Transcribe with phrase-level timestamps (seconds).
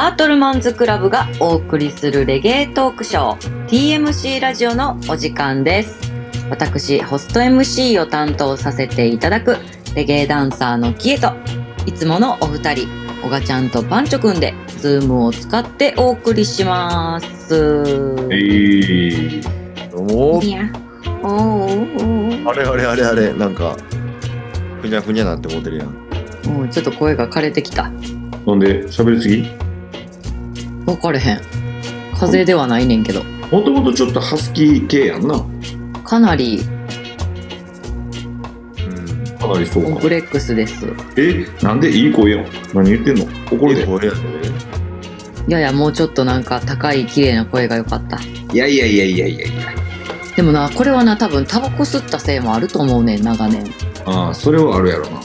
[0.00, 6.10] タートルマンズクラブがお送りするレゲエトークショー TMC ラジオのお時間です。
[6.48, 9.58] 私、ホスト MC を担当させていただく
[9.94, 11.34] レゲエダンサーのキエと、
[11.84, 12.88] いつものお二人、
[13.22, 17.84] オガちゃんとパンチョくんで、ズームを使ってお送りします。
[18.30, 19.42] えい
[19.92, 20.62] どうもいや、
[21.22, 23.76] おーあれあれあれあれなんか
[24.80, 25.88] ふにゃふにゃなんて思ってるやん
[26.50, 27.90] もうちょっと声が枯れてきた。
[28.46, 29.69] なんで喋りすぎ？
[30.94, 31.40] 分かれへん。
[32.12, 33.24] 風邪ではないねんけど。
[33.50, 35.44] もともとちょっとハスキー系やんな。
[36.04, 36.60] かなり
[38.78, 40.08] うんかなりそうかコンプ。
[40.08, 40.86] レックスです。
[41.16, 42.46] え、なんでいい声やん。
[42.74, 43.24] 何言ってんの？
[43.50, 43.82] 怒るで。
[43.82, 44.20] えこれやで
[45.48, 48.20] いやいや、もうちょっとなんか高い綺麗な声が良かった。
[48.52, 49.70] いやいやいやいやいやいや。
[50.36, 53.64] でもな、これはな、多分タバコ吸ったせいもあると思うねん、長年。
[54.06, 55.20] ああ、それはあるやろな。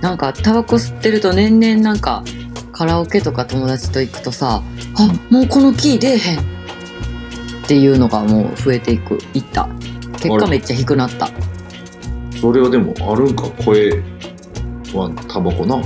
[0.00, 2.22] なんか、タバコ吸ってると年々なんか、
[2.78, 4.62] カラオケとか友達と行くとさ、
[4.96, 6.42] あ、もうこのキー出えへんっ
[7.66, 9.68] ていうのがもう増えていく、いった。
[10.12, 11.28] 結果めっちゃ低くなった。
[12.40, 14.00] それはでもあるんか、声
[14.94, 15.74] はタバコな。
[15.74, 15.82] うん。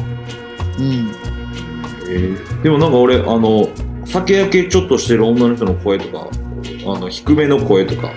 [2.11, 3.71] えーでもなんか俺、あの、
[4.05, 6.29] 酒焼けちょっとしてる女の人の声とか、
[6.95, 8.11] あの、低めの声とか、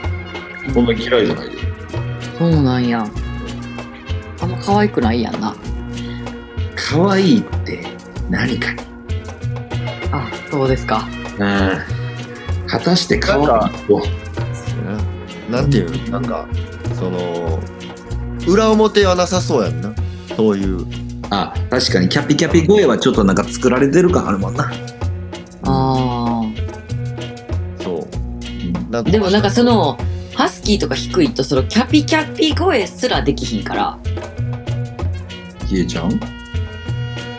[0.73, 1.58] そんな嫌いじゃないで。
[2.38, 3.08] そうなんや。
[4.42, 5.56] あんま可愛くないやんな。
[6.76, 7.95] 可愛いって
[8.30, 8.70] 何か
[10.12, 11.08] あ、そうですか。
[11.38, 11.86] な
[12.67, 13.70] 果たして可愛いとは
[15.50, 16.48] ななんていうのなんか
[16.95, 17.59] その
[18.48, 19.94] 裏表はなさそうやんな。
[20.36, 20.86] そういう。
[21.32, 22.09] あ、確かに。
[22.09, 24.72] キャピキャピ声はちょっとなんか作られてる感あるもんな。
[25.64, 26.44] あ
[27.82, 28.92] そう。
[28.92, 29.04] なあ。
[29.04, 29.98] でもなんかその、
[30.36, 33.98] ハスキーとか低いと、そのキャピキャピ声すらできひんから。
[35.66, 36.20] ひえちゃん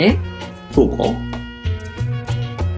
[0.01, 0.19] え？
[0.77, 1.05] そうか？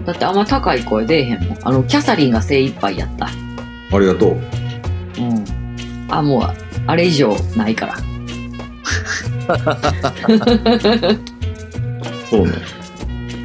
[0.05, 1.57] だってあんま高い声出えへんもん。
[1.63, 3.25] あの、キャサリンが精一杯やった。
[3.25, 3.31] あ
[3.99, 4.37] りがとう。
[5.17, 5.45] うん。
[6.07, 6.43] あ、もう、
[6.87, 7.97] あれ以上ないから。
[12.29, 12.53] そうね。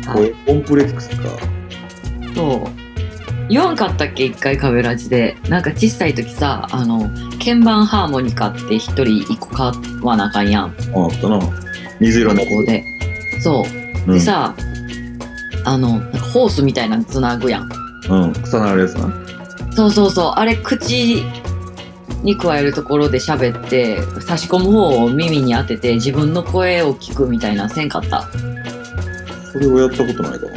[0.06, 1.16] はいこれコンプレックスか。
[2.36, 2.60] そう。
[3.48, 4.26] 言わんかったっけ？
[4.26, 5.36] 一回カメラジで。
[5.48, 9.72] なんか小さい時さ、あの、鍵盤ハーモニカって一人一個買
[10.02, 10.64] わなあかんやん。
[10.64, 11.40] ああったな。
[11.98, 12.84] 水色の学校で。
[13.40, 13.83] そう。
[14.06, 14.54] うんでさ、
[15.64, 17.68] あの、なんかホースみたいなのつなぐやん。
[18.10, 18.32] うん。
[18.42, 19.12] 草なるやつな。
[19.74, 20.32] そうそうそう。
[20.36, 21.22] あれ、口
[22.22, 28.28] に加えるところで喋って、差し込む方を耳に当てて自分の声を聞くみたいなせんかった。
[29.52, 30.52] それをやったことないだわ。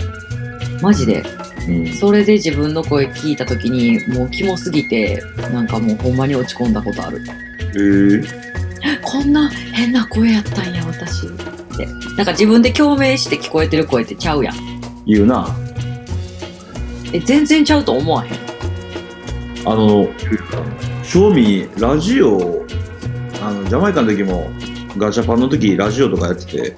[0.81, 1.23] マジで。
[1.67, 1.93] うん。
[1.93, 7.21] それで自分の声聞いた時に、もうキモすぎて、なんかもうほんまに落ち込んだことある。
[7.59, 8.25] えー、
[9.03, 11.27] こんな変な声やったんや、私。
[11.85, 11.85] って。
[12.15, 14.55] なんか自分で共鳴して聞こえてる声ってちゃうやん。
[15.05, 15.55] 言うな。
[17.13, 18.33] え、全然ちゃうと思わへん。
[19.65, 20.07] あの、
[21.03, 22.65] 正味、ラジオ、
[23.41, 24.49] あの、ジャマイカの時も、
[24.97, 26.75] ガチャパンの時、ラジオとかやってて、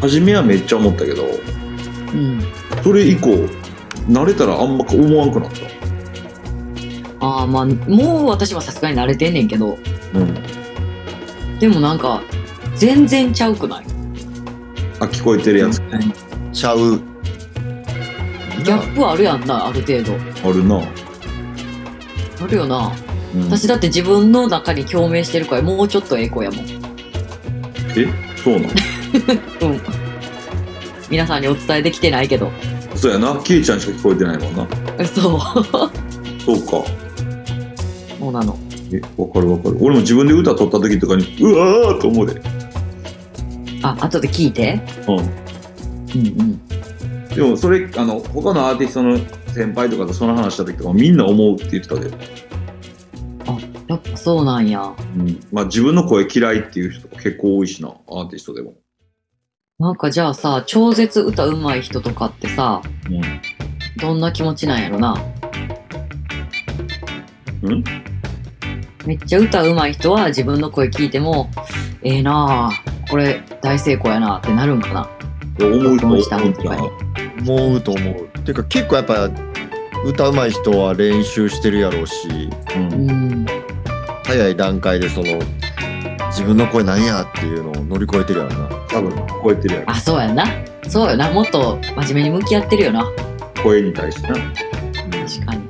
[0.00, 1.24] 初めはめっちゃ思ったけど、
[2.12, 2.18] うん。
[2.18, 2.42] うん。
[2.82, 3.48] それ以降、
[4.08, 5.74] 慣れたらあんま思わんくなった。
[7.20, 9.78] ああ、まあ、もう私はさすがに慣れてんねんけど、
[10.12, 11.58] うん。
[11.58, 12.22] でもなんか、
[12.76, 13.84] 全然ちゃうくない？
[15.00, 15.80] あ、聞こえてるやつ。
[16.52, 17.00] ちゃう
[18.64, 20.14] ギャップあるやんな、ある程度。
[20.48, 20.80] あるな。
[20.80, 22.92] あるよな。
[23.34, 26.66] うん、私だって自分の中に共鳴してるからもうちょっとええ子やもん。
[27.96, 28.06] え？
[28.36, 28.68] そうなの？
[29.70, 29.80] うん。
[31.10, 32.50] 皆さんにお伝えできてないけど。
[32.94, 33.40] そうやな。
[33.44, 34.66] キエちゃんしか聞こえてないもんな。
[35.06, 35.40] そう。
[36.40, 36.88] そうか。
[38.18, 38.56] そうなの。
[38.92, 39.78] え、わかるわかる。
[39.80, 42.40] 俺も自分で歌撮った時とかに、うわーと思うで。
[43.84, 44.80] あ、後で聞いて。
[45.06, 45.16] うん。
[45.16, 45.22] うん
[46.40, 47.28] うん。
[47.28, 49.18] でもそれ、あの、他のアーティストの
[49.52, 52.10] 先輩とかとその話した時とかみんな思うって言ってたで。
[53.86, 54.94] やっぱそうなんや。
[55.16, 55.38] うん。
[55.52, 58.74] まあ自分の声嫌いっていう人が結構多いしな、アーティストでも。
[59.78, 62.80] なんかじゃあさ、超絶歌うまい人とかってさ、
[63.10, 63.22] うん。
[64.00, 65.14] どんな気持ちなんやろな。
[67.62, 67.84] うん？
[69.06, 71.50] めっちゃ歌うまい人は自分の声聞いても、
[72.02, 75.08] ええなあこれ大成功やなってなるんかな。
[75.60, 77.48] 思うとかにん。
[77.48, 79.30] 思うと思うていうか結構やっぱ
[80.04, 82.78] 歌うまい人は練習してるやろうしう。
[82.78, 83.46] うんん。
[84.24, 85.38] 早い段階でその
[86.28, 89.90] 自分の声なんやっていうのを乗り越えてるやろな多分、超えてるやろ。
[89.90, 90.44] あ、そうやな。
[90.88, 91.30] そうよな。
[91.30, 93.06] もっと真面目に向き合ってるよな。
[93.62, 94.34] 声に対してな。
[94.34, 95.62] 確かに。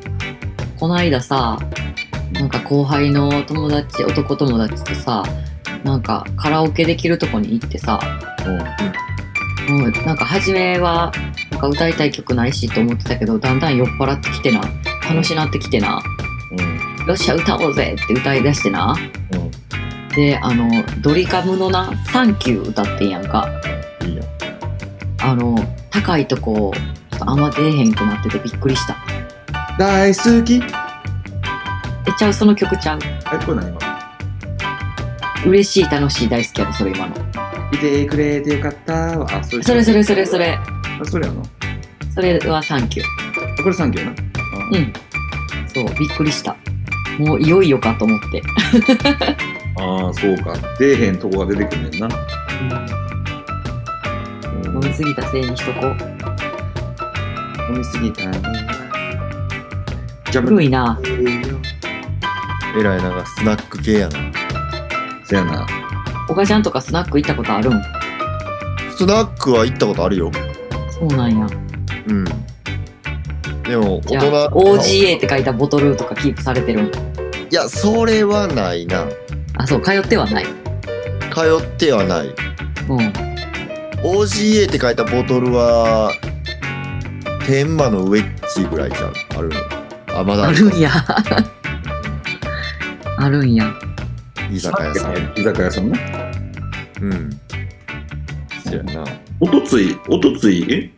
[0.78, 1.58] この間さ、
[2.44, 5.23] なんか後輩の友達、男友達とさ、
[5.82, 7.99] なんかカラオケできるとこに行ってさ、
[9.67, 9.79] うん。
[9.79, 11.11] もうなんか初めは
[11.50, 14.61] なんか歌いたい曲ないしと思ってたけど、だんだん酔っ払ってきてな。
[15.08, 16.02] 楽しなってきてな。
[16.50, 17.06] うん。
[17.06, 18.94] よっしゃ、歌おうぜって歌い出してな。
[19.32, 19.50] うん。
[20.14, 20.69] で、あの、
[21.00, 23.49] ドリカムのな、サンキュー歌ってんやんか。
[24.05, 24.23] いいや。
[25.23, 25.56] あの、
[25.88, 26.75] 高いとこ、
[27.11, 28.99] ちょっとあんま出えへんくなっててびっくりした。
[29.79, 30.83] 大好き。
[32.14, 32.99] え、ちゃう、その曲ちゃう？
[33.02, 33.69] え、これ何？
[33.70, 33.78] 今
[35.46, 37.16] 嬉しい、楽しい、大好きやろ、それ今の。
[37.72, 39.26] いてくれてよかったわ。
[39.31, 40.52] あ、それそれそれそれそれ。
[40.52, 40.62] あ、
[41.05, 41.43] それやな。
[42.14, 43.06] それはサンキュー。
[43.61, 44.12] あこれサンキューな？
[44.78, 44.93] うん。
[45.66, 46.56] そう、びっくりした。
[47.19, 48.43] もういよいよかと思って。
[49.76, 50.56] ああ、そうか。
[50.78, 52.08] 出えへんとこが出てくんねんな。
[54.67, 55.96] 飲みすぎたせいにしとこう。
[57.72, 58.40] 飲みすぎたな。
[60.31, 60.99] じゃ古いな。
[62.76, 64.18] えらいなんかスナック系やな。
[65.24, 65.66] せやな。
[66.28, 67.82] おかちゃんとかスナック行ったことあるん？
[68.96, 70.30] スナックは行ったことあるよ。
[70.90, 71.46] そうなんや。
[72.08, 72.24] うん。
[73.62, 74.58] でも、じ大ゃあ、人。
[74.58, 76.86] OGA って書いたボトルとかキープされてるん？
[76.86, 76.90] い
[77.50, 79.06] や、それはないな。
[79.56, 80.44] あ、そう、通ってはない。
[80.44, 82.34] 通ってはない。
[82.88, 82.98] うん。
[84.02, 86.12] OGA って書いたボトルは、
[87.46, 89.12] 天満のウェッジぐらいじゃん。
[89.38, 89.56] あるの。
[90.18, 90.90] あ、まだあるんや。
[93.16, 93.72] あるんや。
[94.52, 95.14] 居酒屋さん。
[95.37, 95.99] 居酒屋さんな。
[97.00, 97.31] うん。
[98.64, 99.05] そやな。
[99.40, 100.90] おとつい、おとつい、え？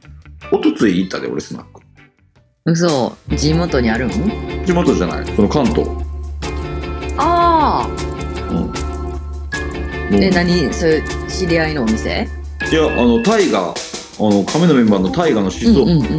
[0.53, 1.81] おとつい行ったで、俺スナック。
[2.65, 4.11] 嘘、地元にあるん？
[4.65, 5.27] 地元じゃない。
[5.35, 5.89] その関東。
[7.17, 7.89] ああ。
[10.11, 10.23] うん。
[10.23, 10.73] え、何？
[10.73, 12.29] それ、知り合いのお店？
[12.71, 13.75] いや、あの、タイガ、あ
[14.19, 16.13] の、亀のメンバーのタイガの静岡うんうんうん。
[16.13, 16.19] う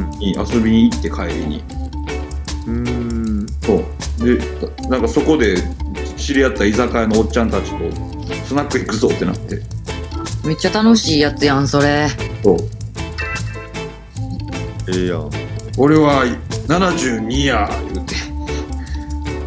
[0.00, 0.10] ん。
[0.18, 1.64] に遊びに行って帰りに。
[2.66, 3.01] うーん。
[3.64, 3.84] そう。
[4.24, 4.38] で、
[4.88, 5.56] なんかそこで
[6.16, 7.78] 知り合った居酒屋のおっちゃんたちと、
[8.46, 9.60] スナック行くぞってなって。
[10.44, 12.08] めっちゃ楽しいやつやん、それ。
[12.42, 12.56] そう。
[14.88, 15.30] ええやん。
[15.78, 16.24] 俺は
[16.66, 18.16] 72や、言うて。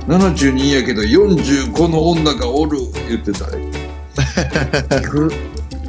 [0.07, 2.77] 72やけど45の女がおる、
[3.09, 3.71] 言ってたね。
[4.89, 5.33] 行く？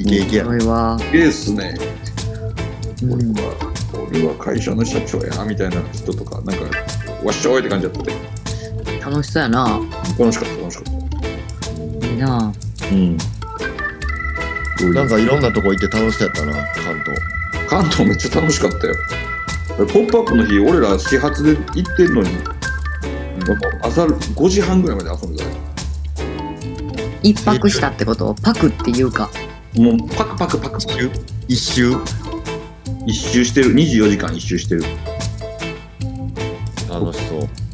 [0.00, 0.50] イケイケやそ。
[0.52, 0.98] れは。
[1.12, 1.76] ええっすね。
[3.02, 3.12] うん。
[3.12, 3.72] 俺は、
[4.10, 6.64] 俺は会社の社長や、みたいな人とか、なんか、
[7.26, 8.12] わっしょいって感じだったで。
[9.00, 9.80] 楽しそうやな。
[10.18, 10.84] 楽しかった、楽しかっ
[12.00, 12.06] た。
[12.06, 12.52] いいな。
[12.90, 13.16] うん。
[14.94, 17.20] なんかいろんなとこ行って楽しそうやったな、関東。
[17.68, 18.94] 関東めっちゃ楽しかったよ。
[19.78, 22.28] ポップアップの日、俺ら始発で行ってんのに、
[23.82, 25.56] 朝5時半ぐらいまで遊んでたよ。
[27.22, 28.34] 一泊したってこと？
[28.40, 29.28] パクっていうか。
[29.74, 31.10] もうパクパクパクパク。
[31.48, 31.96] 一周？
[33.06, 33.44] 一周？
[33.44, 33.74] してる。
[33.74, 34.84] 24時間一周してる。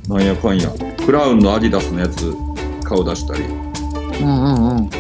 [0.09, 0.71] なんやかんや。
[1.05, 2.35] クラウンのアディダスのやつ
[2.85, 3.45] 顔出したり。
[3.45, 4.91] うんうんうん。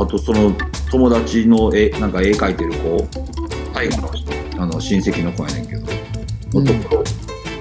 [0.00, 0.52] あとその
[0.90, 3.08] 友達の絵、なんか絵描いてる子、
[3.74, 4.10] 最後の
[4.58, 5.82] あの親戚の子やねんけど、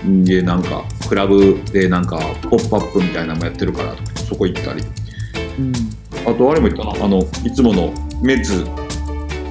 [0.06, 2.18] うんでなんかクラブでなんか
[2.50, 4.84] ポップアップみたいなのもやってるからそこ行ったり。
[5.60, 5.74] うん。
[6.26, 8.66] あとあれも言ったな、あの、いつものメッツ、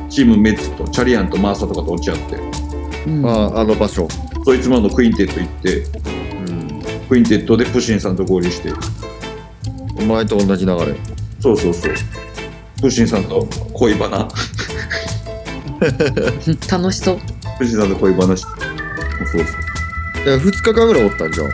[0.09, 2.37] チームメッツとチャリアンとマーサとかと落ち合って、
[3.07, 4.09] うん、ああ、あの場所。
[4.45, 6.16] そいつものクインテット行って、うん。
[7.09, 8.73] クインテットでプシンさんと合流して、
[9.99, 10.95] お前と同じ流れ。
[11.41, 11.95] そうそうそう。
[12.81, 14.29] プシンさんと恋バナ、
[16.71, 17.19] 楽しそう。
[17.59, 18.49] プシンさんと恋バナして、
[19.33, 19.53] そうそ
[20.25, 20.27] う。
[20.27, 21.51] いや、2日間ぐらいおったんじゃん。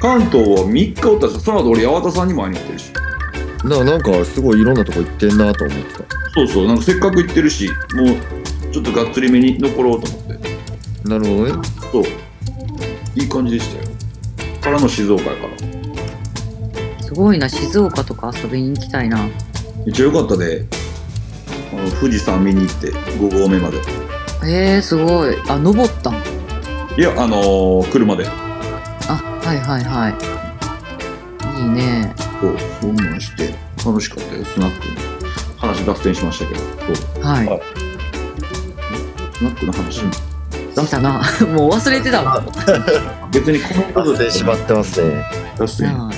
[0.00, 2.92] 関東は3日おったし、その後俺、八幡さんにも会いに行ってるし。
[3.64, 6.04] ななんかすごいいろんなとこ行ってんなと思ってた。
[6.34, 11.08] そうそう、なんかせっかく行ってるし、もうちょっとがっつりめに残ろうと思って。
[11.08, 11.68] なるほどね。
[11.92, 12.04] そう。
[13.14, 13.83] いい感じでしたよ。
[14.64, 17.02] からの静岡やから。
[17.02, 19.18] すごいな、静岡とか遊びに行きたいな。
[19.84, 20.64] めっちゃ良かったで、
[21.72, 23.76] あの富士山見に行って、5合目まで。
[24.42, 25.36] えー、すごい。
[25.48, 26.14] あ、登ったん？
[26.96, 28.26] いや、あのー、車で。
[28.26, 28.30] あ、
[29.44, 31.60] はいはいはい。
[31.60, 32.14] いいね。
[32.40, 33.54] そう、そんなんして、
[33.84, 34.94] 楽しかったよ、スナックに。
[35.58, 36.60] 話脱線しましたけど、
[36.94, 37.22] そう。
[37.22, 37.46] はい。
[37.46, 37.60] はい
[39.34, 40.00] スナックの話。
[40.86, 41.22] したな。
[41.54, 42.42] もう忘れてたわ。
[43.34, 45.24] 別にこのこと脱線しまってますね。
[45.58, 45.92] 脱線。
[45.92, 46.12] なあ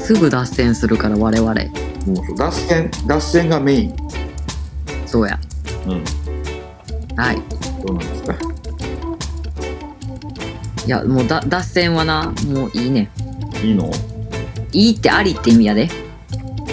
[0.00, 1.52] すぐ脱線するから我々。
[1.52, 3.96] もうそう脱線、脱線がメイン。
[5.06, 5.38] そうや。
[5.86, 6.04] うん。
[7.16, 7.42] はい。
[7.84, 8.34] どうなんですか？
[10.86, 13.10] いや、もうだ脱線はな、もういいね。
[13.62, 13.90] いいの？
[14.72, 15.88] いいってありって意味やで。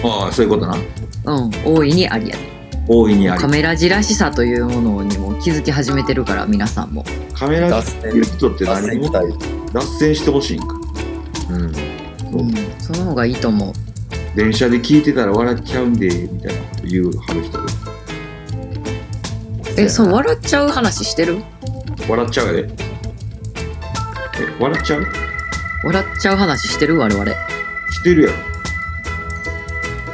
[0.03, 0.77] ああ、そういうことな。
[1.25, 1.51] うん。
[1.65, 2.41] 大いにありやで。
[2.87, 3.47] 大いにありカ。
[3.47, 7.03] メラじらしさというものにも気づき始めてるから、皆さんも。
[7.33, 9.56] カメラ脱っていう人って脱線何行きたい。
[9.73, 10.75] 脱線してほしいんか。
[11.49, 11.61] うん。
[11.61, 11.71] うん。
[12.79, 13.73] その方がいいと思う。
[14.35, 17.73] 電車で聞いてたら笑っちゃうんで、みたいなこと言うはる人で。
[19.79, 21.43] えそう笑っちゃう話してる？
[22.07, 22.67] 笑っちゃうやでえ
[24.59, 25.05] 笑っちゃう？
[25.83, 26.97] 笑っちゃう話してる？
[26.97, 27.25] 我々
[27.91, 28.35] してるやろ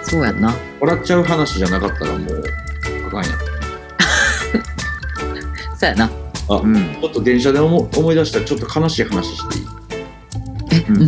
[0.04, 2.44] そうやんな笑っちゃう話じゃなかったらもう
[3.08, 3.32] あかんやん
[5.80, 6.10] そうやな
[6.50, 6.76] あ、うん。
[6.76, 9.66] ちょっと電車で思思い出したちょっと悲しい話していい？
[10.72, 11.02] えうん。
[11.02, 11.08] うん。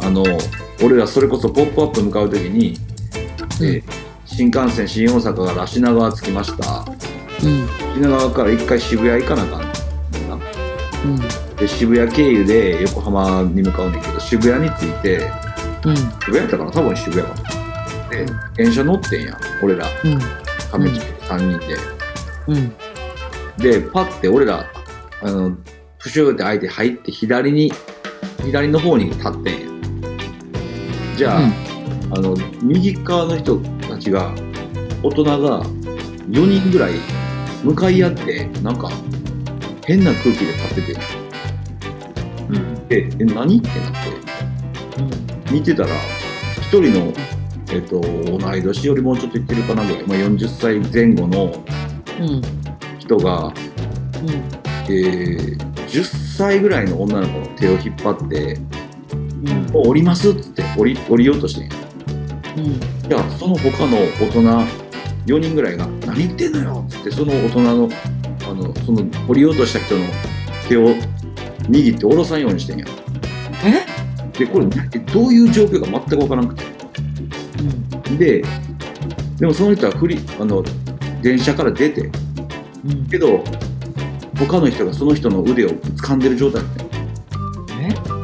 [0.00, 0.24] あの
[0.82, 2.78] 俺らそれこそ「ポップアップ向かう時に、
[3.60, 3.66] うん。
[3.66, 3.82] えー
[4.30, 6.84] 新幹線新大阪から品川着きました。
[7.42, 7.66] うん。
[7.94, 9.66] 品川から一回渋谷行かなあかんね
[10.26, 10.34] んな。
[10.36, 11.56] うん。
[11.56, 15.30] で渋谷経由で横浜に向かうんだけど渋谷に着いて
[15.84, 15.96] うん。
[15.96, 16.70] 渋谷やったかな？
[16.70, 18.10] 多分渋谷かな。
[18.10, 19.86] で電車乗ってんや俺ら。
[20.04, 20.18] うん。
[20.70, 21.76] 亀地3人で、
[22.48, 22.72] うん
[23.58, 24.66] でパッて俺ら
[25.22, 25.56] あの
[25.98, 27.72] プシューって開いて入って左に
[28.44, 29.68] 左の方に立ってんや。
[31.16, 31.40] じゃあ、
[32.12, 34.32] あの右側の人たちが
[35.02, 35.62] 大人が
[36.30, 36.92] 4人ぐらい
[37.64, 38.90] 向かい合ってなんか
[39.84, 41.00] 変な空気で立ってて。
[42.50, 42.88] うん。
[42.88, 45.52] でえ何ってなって。
[45.52, 45.88] 見てたら
[46.60, 47.12] 一人の、
[47.72, 51.64] えっと同い年よりもうちょっといってるかなぐらい、まあ、40歳前後の
[52.20, 52.57] うん
[53.08, 53.52] 人が、
[54.88, 56.04] えー10
[56.36, 58.60] 歳ぐらいの女の子の手を引っ張って
[59.12, 61.76] うん「もう降ります」っつって降り降りようとしてんや。
[62.58, 63.08] うん。
[63.08, 64.42] じゃあその他の大人
[65.24, 67.88] 4人ぐらいが「何言ってんのよ」っつってその大人の
[68.50, 70.04] あのその降りようとした人の
[70.68, 70.94] 手を
[71.70, 72.84] 握って下ろさんようにしてんや。
[73.64, 74.38] え？
[74.38, 76.64] でこれえどういう状況か全く分からなくて。
[78.18, 78.44] で
[79.38, 80.62] でもその人は振りあの
[81.22, 82.10] 電車から出て
[82.88, 83.44] うんけど
[84.38, 86.62] 他の人がその人の腕を掴んでる状態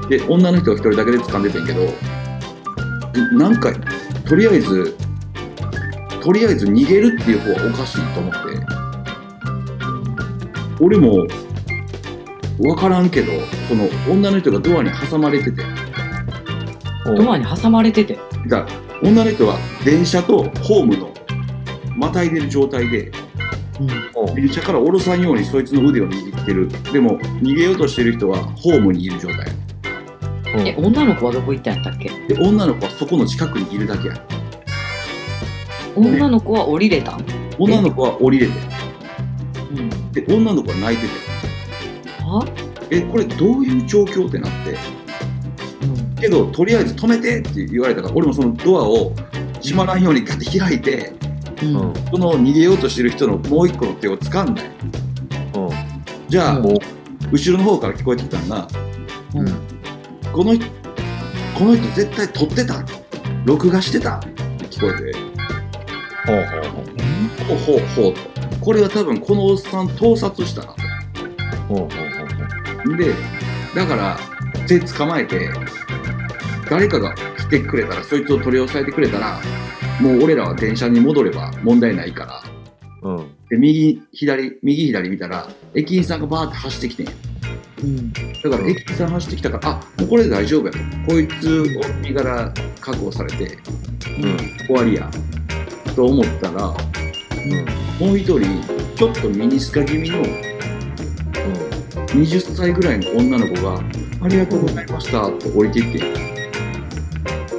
[0.08, 1.80] で女の人が一人だけで掴んでてんけど
[3.36, 3.72] なんか
[4.26, 4.96] とりあえず
[6.22, 8.84] とりあえず逃げるっていう方はおかしいと思って。
[10.80, 11.26] 俺も
[12.58, 13.32] 分からんけど
[13.68, 15.62] その女の人がドアに挟まれてて。
[17.04, 18.18] ドアに挟まれてて。
[18.48, 21.12] だから女の人は電車とホームの
[21.96, 23.23] またいでる状態でうん
[24.34, 26.68] 電車から降ろさんようにそいつの腕を握ってる。
[26.92, 29.46] でも逃げようとしてる人はホームにいる状態。
[30.64, 32.10] え女の子はどこ行ったんやったっけ？
[32.32, 34.14] で女の子はそこの近くにいるだけや。
[35.96, 37.26] 女の子は降りれたん？
[37.58, 38.52] 女の子は降りれて。
[39.72, 40.12] うん。
[40.12, 41.12] で女の子は泣いてて。
[42.22, 42.46] は？
[42.90, 44.76] えこれどういう状況ってなって。
[45.86, 46.14] うん。
[46.14, 49.12] けどとりあえず止めてって言われたから俺もそのドアを
[49.60, 51.12] 閉まらんようにガッて開いて
[51.62, 51.76] うん。
[51.76, 54.70] うんその逃げようとしてる人のもう一個の手を掴んだよ
[56.28, 56.78] じゃあ、うん。
[57.32, 58.68] 後ろの方から聞こえてきたのが
[59.34, 59.46] うん。
[60.32, 60.66] この人
[61.56, 62.84] この人絶対撮ってた
[63.44, 64.16] 録画してた。
[64.16, 64.28] って
[64.66, 65.18] 聞こえて。
[66.26, 66.96] ほうほうほう。
[67.46, 68.20] ほうほうほうと。
[68.60, 70.74] これは多分このおっさん盗撮したなと。
[71.68, 73.14] ほうほうほうで
[73.74, 74.18] だから
[74.66, 75.50] 手捕まえて
[76.68, 79.40] 誰かが来てくれたらそいつを取り押さえてくれたら
[80.00, 82.42] もう俺らは電車に戻れば問題ないから。
[83.02, 83.30] うん。
[83.48, 87.06] で右左右左見たら駅員さんがバーって走ってきてん。
[87.06, 87.12] や
[87.82, 88.12] うん。
[88.12, 88.20] だ
[88.50, 90.78] から駅員さん走ってきたからあもうこれで大丈夫やと。
[91.06, 91.64] こいつを
[92.00, 93.58] 身柄確保されて
[94.22, 94.36] うん。
[94.66, 95.10] 終わりや。
[95.94, 96.74] と思ったら
[98.00, 98.40] もう一人
[98.96, 100.24] ちょっとミニスカ気味の
[102.08, 103.80] 20歳ぐらいの女の子が
[104.22, 106.00] 「ありがとうございました」って降りていって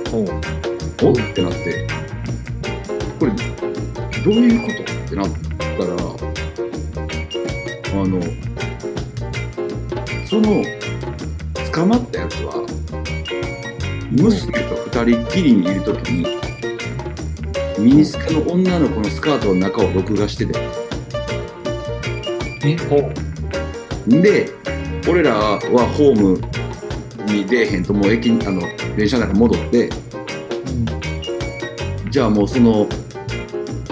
[0.09, 0.27] ほう。
[1.03, 1.11] お？
[1.11, 1.87] ってなって
[3.19, 3.31] これ
[4.23, 5.29] どういうことってなっ
[5.59, 5.93] たら
[7.93, 8.21] あの
[10.25, 10.63] その
[11.71, 12.65] 捕まったやつは
[14.11, 16.25] 娘と二人っきりにいる時に
[17.79, 20.59] ミニスカの女の子のスカートの中を録画してて。
[22.65, 22.77] え？
[22.89, 23.13] ほう。
[24.21, 24.49] で
[25.07, 25.59] 俺らは
[25.97, 26.41] ホーム
[27.31, 28.61] に出えへんともう駅にあの
[28.95, 29.89] 電車の中戻って。
[32.09, 32.87] じゃあもうその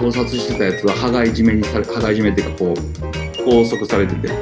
[0.04, 4.28] 盗撮してたやつは羽交い締めにされ羽交い締めっていうかこう拘束されてて。
[4.28, 4.32] う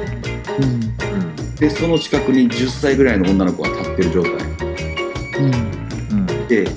[0.61, 0.73] ん。
[0.73, 4.31] うんでその近くに10歳ぐらいの女の子が立ってる状態。
[5.39, 6.17] うん。
[6.19, 6.47] うん。
[6.47, 6.67] で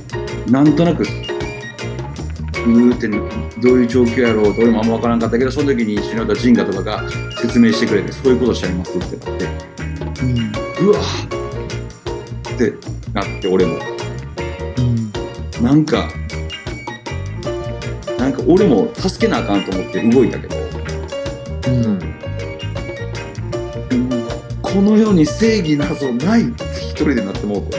[0.48, 3.08] なんとなくうーって
[3.60, 7.02] どういう状況やろうと俺もあんま分からんかったけどその時に一緒にいたジンガとかが
[7.40, 9.44] 説明してくれてそういうことしちゃいますってなって。
[10.22, 10.88] うん。
[10.88, 12.72] うわーって
[13.12, 13.78] なって俺も。
[14.78, 15.64] うん。
[15.64, 16.08] なんか
[18.26, 20.56] なんか俺も助けなあかんと思って動いたけど。
[21.68, 22.00] うん。
[24.60, 27.78] この世に正義などないって一人でなってもうと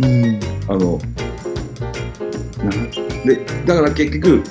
[0.00, 0.40] うん。
[0.68, 1.00] あの
[2.64, 2.70] な
[3.26, 4.44] でだから結局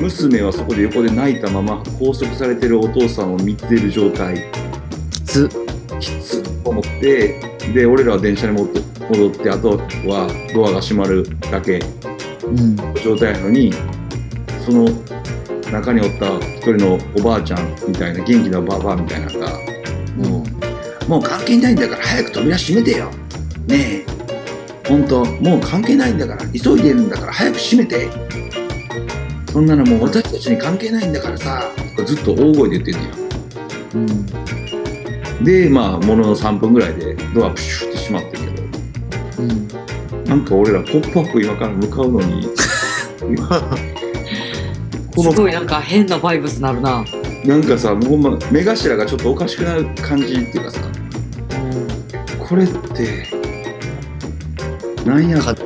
[0.00, 4.50] 娘はそこで横で泣いたまま拘束されてるお父さんを見てる状態。
[5.10, 5.48] きつ。
[5.98, 7.40] きつっと思って
[7.72, 11.80] で俺らは電車に戻って戻ってあとはドアが閉まるだけ
[12.44, 12.76] うん。
[12.76, 13.72] の状態なのに
[14.66, 14.84] その
[15.70, 19.60] 中におった一人のおばあちゃんみたいな元気なばばあみたいなのが
[20.16, 20.44] も
[21.06, 23.08] うもう関係ないんだから早く扉閉めてよ。
[23.68, 24.06] ねえ。
[24.88, 28.08] 本当もう関係ないんだから急いでるんだから早く閉めて。
[29.52, 31.62] そんなのもう私たちに関係ないんだからさ
[31.96, 33.10] とかずっと大声で言ってんね
[33.94, 34.26] うん。
[34.26, 39.42] やでまあものの3分ぐらいでドアプシュって閉まってんけど。
[39.42, 40.24] うん。
[40.24, 42.48] なんか俺らポップアップ今から向かうのに
[45.16, 47.02] このすごいなんか変なバイブスなるな。
[47.44, 50.80] なんかさもうほんま目頭がちょっとおかしくなる感じっていうかさ
[52.38, 53.26] これって
[55.06, 55.64] なんや感情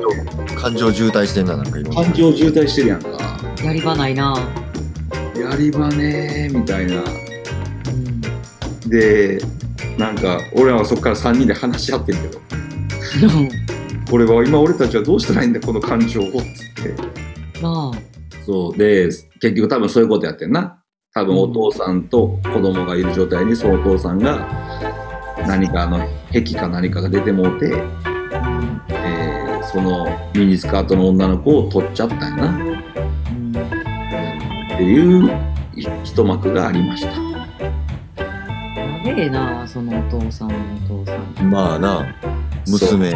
[0.55, 3.09] 感情渋滞してんななんか今感情渋滞してるやんか
[3.63, 4.37] やり場ないな。
[5.35, 8.89] やり場ねーみたいなうん。
[8.89, 9.41] で
[9.97, 12.39] なんか俺らはそこから3人で話し合ってんけど
[14.09, 16.39] これは今俺たちはどうしたらいいんだこの感情をっつっ
[16.83, 17.99] てなあ。
[18.45, 19.09] そうで
[19.41, 20.77] 結局多分そういうことやってんな。
[21.13, 24.47] 多分お父さんと子供がいる状態にそのお父さんが
[25.45, 25.99] 何かあの
[26.31, 27.73] 癖か何かが出てもうて、
[28.89, 30.05] えーその
[30.35, 32.47] ミニスカートの女の子を取っちゃったんやな。
[32.47, 33.51] うん。
[33.55, 35.29] っていう
[35.75, 37.11] い一幕がありました。
[38.21, 40.55] やべえな、そのお父さんの
[40.99, 41.49] お父さん。
[41.49, 42.05] まあな
[42.67, 43.11] 娘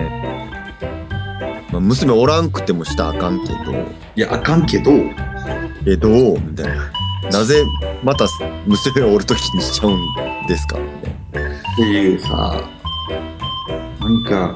[1.75, 3.73] まあ、娘おらんくてもしたらあかんけど。
[4.15, 4.91] いやあかんけど。
[5.85, 6.39] えどう？
[6.39, 6.89] みたいな。
[7.29, 7.65] なぜ
[8.01, 8.27] また
[8.65, 10.77] 娘がおるときにしちゃうんですか？
[10.79, 10.87] み
[11.33, 12.61] たいなっていうさ
[13.99, 14.55] なんか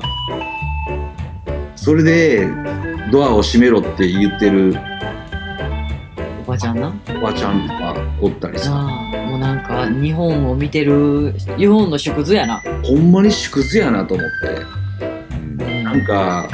[1.75, 2.47] それで
[3.11, 4.77] ドアを閉めろって言ってる
[6.45, 6.93] おばちゃんな？
[7.17, 8.71] おばちゃんとかおったりさ。
[8.71, 12.63] もうなんか日本を見てる、日本の縮図やな。
[12.81, 15.35] ほんまに縮図やなと思って。
[15.35, 15.83] うん。
[15.83, 16.47] なんか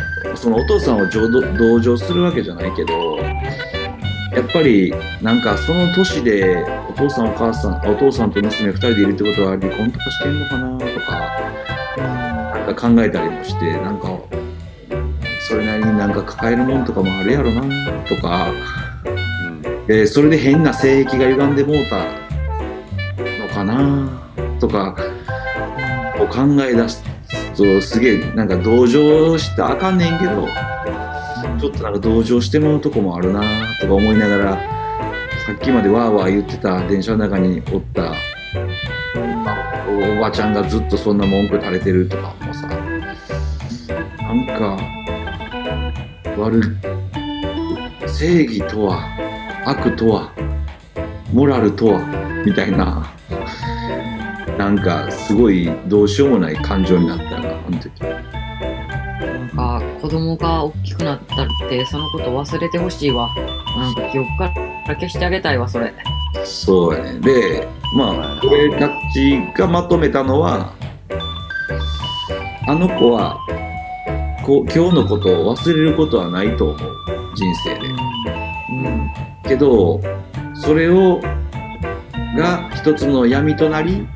[0.46, 1.10] そのお父さんを
[1.58, 11.12] 同情するわけじゃないけどやっぱりなんかその年でお父さんお母さんお父さんと娘2人でいるってことは離婚とかしてんのかなとか
[12.64, 14.20] なんか考えたりもしてなんか
[15.48, 17.62] それなりになんか抱えるもんとかもあるやろな
[18.04, 18.52] とか、
[19.88, 22.04] でそれで変な性癖が歪んでもうた
[23.40, 24.22] のかな
[24.60, 24.96] とか
[26.20, 27.15] を考え出
[27.56, 30.48] すとすげえなんか同情してあかんねんけど
[31.60, 33.42] ちょっとなんか同情してもらうとこもあるな
[33.80, 34.56] とか思いながら
[35.46, 38.14] さっきまでわーわー言ってた電車の中におった
[39.88, 44.78] おばちゃんがずっとそんな文句垂れてるとかもさなんか
[46.38, 46.64] 悪い
[48.08, 49.08] 正義とは
[49.66, 50.34] 悪とは
[51.32, 53.10] モラルとはみたいな
[54.58, 57.35] なんかすごいどうしようもない感情になった。
[57.66, 63.30] あの時なんか子供が大きくなったってそのこと忘れてほしいわ。
[63.78, 64.48] なんか記憶か
[64.88, 65.94] ら消してあげたいわ、それ。
[66.44, 70.74] そうやねでまあ俺たちがまとめたのは
[72.68, 73.40] あの子は
[74.46, 76.78] こう今日のことを忘れることはないと思う
[77.36, 77.88] 人生で
[78.70, 79.12] うん。
[79.44, 80.02] けど
[80.54, 81.20] それを
[82.36, 84.08] が一つの闇となり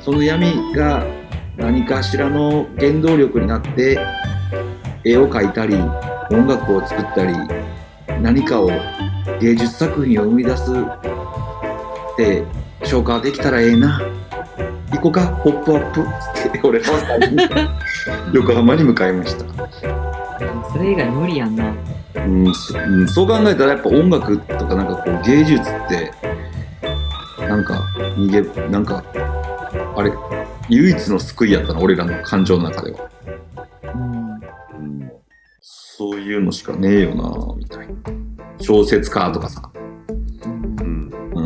[0.00, 1.06] その闇が
[1.58, 3.98] 何かしらの原動力になって
[5.04, 5.74] 絵を描いたり
[6.30, 7.34] 音楽を作ったり
[8.22, 8.70] 何かを
[9.40, 12.44] 芸術作品を生み出すって
[12.84, 14.00] 消化できたらええな。
[14.92, 16.02] 行こうかポップアップ。
[16.34, 17.78] つって俺は
[18.32, 19.44] 横浜に向かいました。
[20.72, 21.72] それ以外無理やんな。
[22.16, 26.10] うんそうんそう考えたらやっぱ音楽とかなんかこう芸術って
[27.46, 27.84] なんか
[28.16, 29.02] 逃げなんか
[29.96, 30.12] あれ？
[30.68, 33.10] 唯一の救いやったな俺らの感情の中では。
[33.94, 35.10] うん。
[35.60, 37.94] そういうのしかねえよなみたいな。
[38.60, 39.70] 小説家とかさ、
[40.44, 41.10] うん。
[41.34, 41.42] う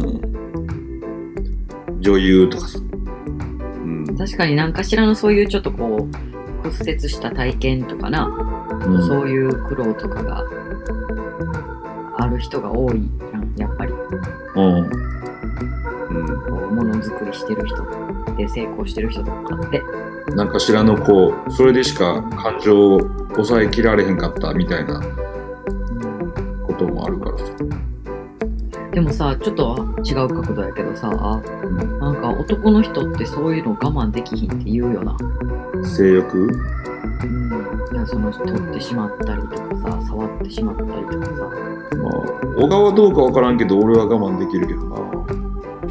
[1.97, 2.79] ん、女優とかさ。
[2.79, 4.17] うん。
[4.17, 6.09] 確かに何かしらのそういうちょっとこ
[6.65, 8.27] う屈折した体験とかな、
[8.87, 9.07] うん。
[9.07, 10.45] そういう苦労とかが
[12.19, 13.93] ある人が多いやんやっぱり。
[14.57, 14.79] うん。
[14.79, 14.91] うん
[16.13, 17.83] こうものづくりしてる人
[18.37, 19.83] で成功してる人とかって
[20.35, 23.01] なんかしらのこうそれでしか感情を
[23.33, 25.01] 抑えきられへんかったみたいな
[26.67, 27.45] こともあるからさ、
[28.93, 35.17] でもさちょっと違う角度やけどさうんなんか男の人ってそういうの我慢できひんって言うよな
[35.85, 36.39] 性欲？
[36.39, 37.53] うん。
[37.93, 41.33] いや、その、取ってしまったりとかさ、触ってしまったりとかさ。
[41.97, 42.13] まあ、
[42.57, 45.12] 小川どうかわからんけど、俺は我慢できるけどな。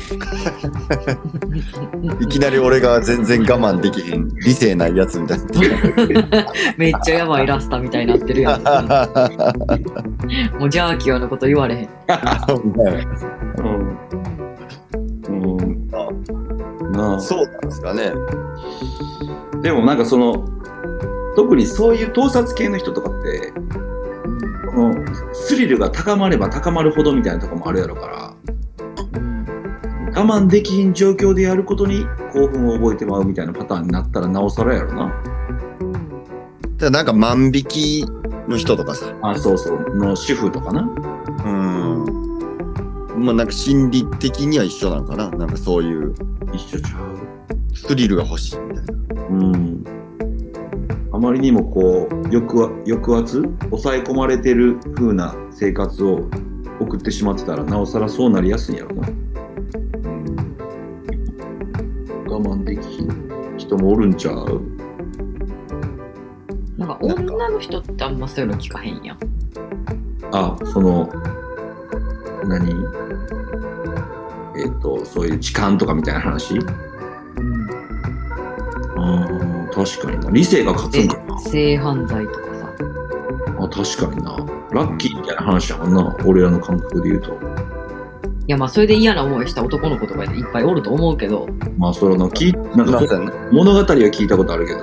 [2.19, 5.45] いきなり俺が全然我慢できへん理性ないやつみたいな。
[6.77, 8.63] めっちゃやばいラスタみたいになってるやん。
[10.59, 11.89] もうジャーキオのこと言われへん。
[13.57, 15.29] うん。
[15.29, 15.87] うん。
[16.91, 17.19] なあ。
[17.19, 18.11] そうなんですかね。
[19.61, 20.45] でもなんかその、
[21.35, 23.53] 特にそういう盗撮系の人とかって、
[24.73, 24.93] この
[25.33, 28.20] スリルが高まれば高まるほどみたいなとこもあるやろから、うん。
[30.21, 35.11] 我慢できひん状況でやることに興奮を覚えてまうみたいなパターンになったらなおさらやろな。
[36.77, 38.05] ただなんか万引き
[38.47, 39.11] の人とかさ。
[39.23, 39.95] あ、そうそう。
[39.95, 40.81] の主婦とかな。
[41.43, 43.25] うん。
[43.25, 45.31] まあなんか心理的には一緒なんかな。
[45.31, 46.13] なんかそういう
[46.53, 47.75] 一緒ちゃう。
[47.75, 48.93] スリルが欲しいみたいな。
[49.27, 49.83] うん。
[51.13, 56.29] あまりにもこう、抑圧、抑圧抑え込まれてる風な生活を
[56.79, 59.09] 送ってしまってたら、なおさらそうなりやすいんやろな。
[62.41, 64.61] 慢できひん人もおるんちゃう？
[66.77, 69.19] なんか女の人ってあんまそういうの聞かへんやん。
[70.31, 71.09] あ、その、
[72.45, 72.73] 何？
[74.57, 76.55] えっ、と、そういう痴漢とかみたいな話？
[76.55, 76.69] うん。
[78.97, 80.31] あー確かにな。
[80.31, 81.39] 理性が勝つんかな？
[81.39, 82.73] 性犯罪とかさ。
[83.59, 84.35] あ、確かにな。
[84.71, 86.15] ラッキーみたいな話やもんな。
[86.25, 87.50] 俺らの感覚で言うと。
[88.47, 93.49] いやまあそれで嫌な思いした男の子とかいっぱいおると思うけど、まあ、それの、きなんかそ、なんかね。
[93.51, 94.79] 物語は聞いたことあるけど。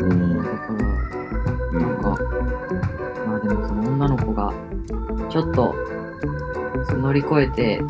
[0.00, 0.36] うん。
[0.38, 0.58] だか
[1.72, 2.16] らなんか、
[3.26, 4.52] まあでもその女の子が
[5.30, 5.74] ちょっと
[6.86, 7.82] その乗り越えて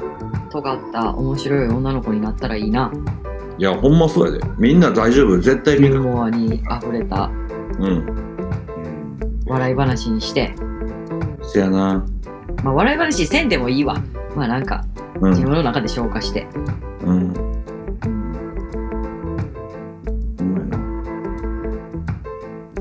[0.51, 2.93] 尖った面白い女の子になったらいいな。
[3.59, 4.41] いや、ほんまそうやで。
[4.59, 5.39] みんな大丈夫。
[5.39, 5.99] 絶対みんな。
[5.99, 7.31] ユーモアに溢れた
[7.79, 8.07] うん。
[9.47, 10.55] 笑い話にして、
[11.43, 12.05] せやな。
[12.63, 14.01] まあ笑い話せんでもいいわ。
[14.37, 14.85] まあなんか
[15.21, 15.31] うん。
[15.31, 16.47] 自分の中で消化して。
[17.05, 17.33] うん。
[20.37, 20.77] ほんまやな。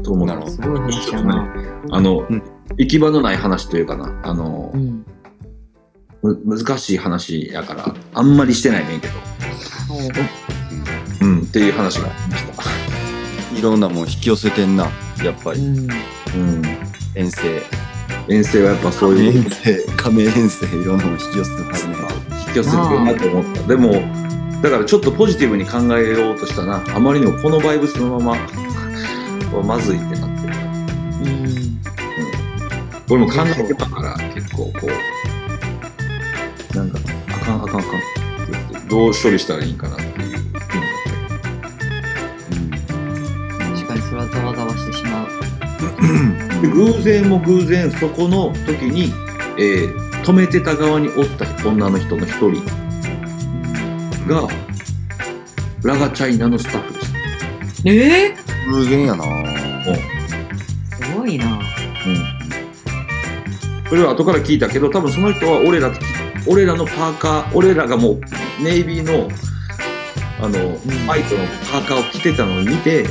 [0.03, 0.27] と思う？
[0.27, 1.47] なるほどすごい話やな。
[1.91, 2.43] あの、うん
[2.77, 4.17] 行き場のない話というかな。
[4.23, 5.05] あのう、ん。
[6.23, 9.13] む難しい話やから、あんまりしてないねんけど。
[11.21, 11.41] ううん。
[11.41, 12.53] っていう話がありました。
[13.59, 14.85] いろんなもん引き寄せてんな。
[15.23, 15.61] やっぱり。
[15.61, 15.79] ん。
[15.79, 15.83] う
[16.37, 16.61] ん。
[17.13, 17.61] 遠征。
[18.31, 19.85] 遠征はやっぱそういう遠征。
[20.31, 20.65] 遠征。
[20.67, 21.95] いろんなもん引き寄せてますね。
[22.47, 23.67] 引き寄せてるなと思った。
[23.67, 23.91] でも、
[24.61, 26.81] だからちょっとポジティブに考えようとしたな。
[26.95, 30.53] あまりにもこのバイブスのまま、は まずいってなってる。
[31.23, 31.81] うん。
[33.09, 34.87] 俺も考えてたから、結構こ
[36.73, 37.89] う、なんだろう、あかんあかんあかんって
[38.49, 39.97] 言って、どう処理したらいいんかな
[46.67, 49.13] 偶然も偶然、そこの時に、
[49.57, 52.63] えー止めてた側におった女の人の一人
[54.27, 54.47] が、
[55.83, 57.89] ラガチャイナのスタッフでした。
[57.89, 58.35] ええ
[58.69, 61.47] 偶然やなすごいな。
[61.55, 61.61] うん。
[63.89, 65.99] それは後から聞いたけど、多分その人は俺らと、
[66.47, 68.21] 俺らのパーカー、俺らがもう
[68.63, 69.27] ネイビーの、
[70.39, 73.07] あの、んファイトのパーカーを着てたのを見て、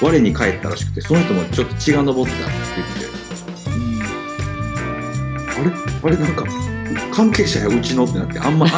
[0.00, 3.06] 我に返ったらしくて、その人もちょっと血が上ってたって言って、
[5.60, 5.70] あれ？
[6.02, 6.44] あれなんか、
[7.12, 8.70] 関係者やうちのってなって、あんま、あ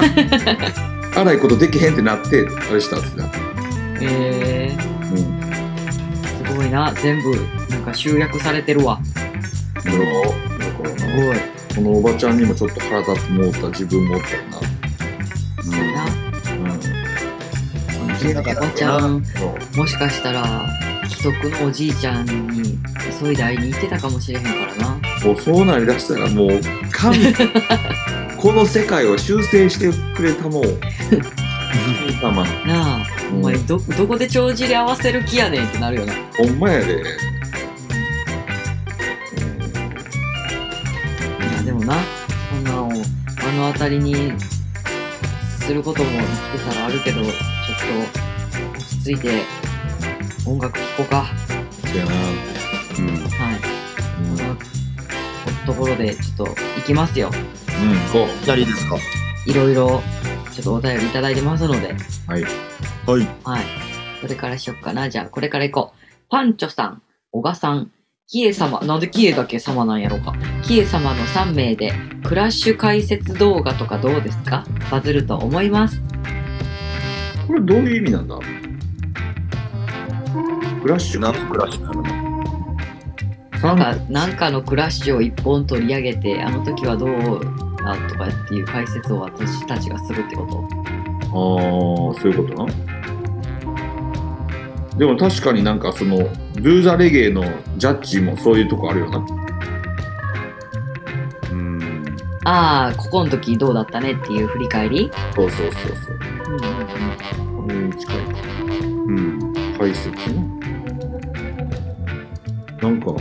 [1.21, 3.25] 荒いことできへんってなって、あれしたんですよ。
[4.01, 4.79] ええ
[5.11, 5.19] うん。
[6.49, 6.95] すごいな。
[7.03, 7.35] 全部、
[7.71, 9.01] なんか集約されてるわ。
[9.75, 11.37] だから、だからな、すごい。
[11.75, 14.61] このおばちゃんにもちょっと腹立ってもうた自分もおったよな。
[15.95, 16.07] な。
[18.25, 18.35] うん。
[18.35, 20.69] だからおばちゃん、そうもしかしたら、
[21.19, 22.79] 既得のおじいちゃんに
[23.21, 25.01] 急いで会いに行ってたかもしれへんからな。
[25.25, 26.61] もうそうなりだしたらもう
[26.93, 27.19] 神
[28.39, 30.79] この世界を修正してくれたもう。
[31.99, 32.45] 神様。
[32.45, 36.13] なあ、お前ど、どこで帳尻合わせる気やねんってなるよな。
[36.37, 36.97] ほんまやで、い
[41.57, 41.97] や、でもな、
[42.51, 42.97] そんなのを目
[43.57, 44.33] の当たりに
[45.59, 46.11] することも
[46.53, 47.33] 生きてたらあるけど、ちょっ
[48.73, 49.43] と落ち着いて
[50.49, 51.27] 音楽聴こうか。
[51.85, 52.17] うん、やな、う
[53.03, 53.07] ん。
[53.29, 53.61] はい。
[55.45, 56.55] このところでちょっと行
[56.87, 57.31] きますよ。
[57.31, 58.97] うん、こ左ですか
[59.47, 60.03] いろいろ
[60.53, 61.91] ちょっとお便りいただいてますので。
[61.91, 63.29] うはいはい。
[63.45, 63.63] はい。
[64.23, 65.09] これからしよっかな。
[65.09, 65.99] じゃあ、これから行こう。
[66.29, 67.91] パンチョさん、小賀さん、
[68.27, 70.35] キエ様、なんでキエだけ様なんやろうか。
[70.63, 71.93] キエ様の3名で、
[72.25, 74.65] クラッシュ解説動画とかどうですか？
[74.91, 76.01] バズると思います。
[77.47, 78.39] これどういう意味なんだ？
[80.81, 82.03] クラッシュ何のクラッシュなの？
[83.61, 87.41] 三なんかなんかのクラッシュを一本取り上げてあの時はどう
[87.85, 90.69] だとかっていう解説を私たちがするってこと
[91.29, 91.31] あ
[92.17, 92.73] あ、そういうことな。
[94.97, 97.45] でも確かになんかその、ドゥーザレゲエの
[97.77, 99.19] ジャッジもそういうとこあるよな。
[101.53, 102.17] うん。
[102.45, 106.19] ああここの時どうだったねっていう振り返り、そうそうそうそう。
[106.49, 108.23] うんうんうん、これに近いか。
[109.07, 109.55] うん。
[109.79, 110.48] 解説ね。
[112.81, 113.17] なんか、どう？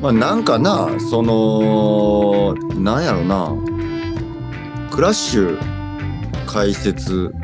[0.00, 3.52] まあなんかな、その、なんやろな、
[4.90, 5.58] クラッシュ
[6.46, 7.34] 解説、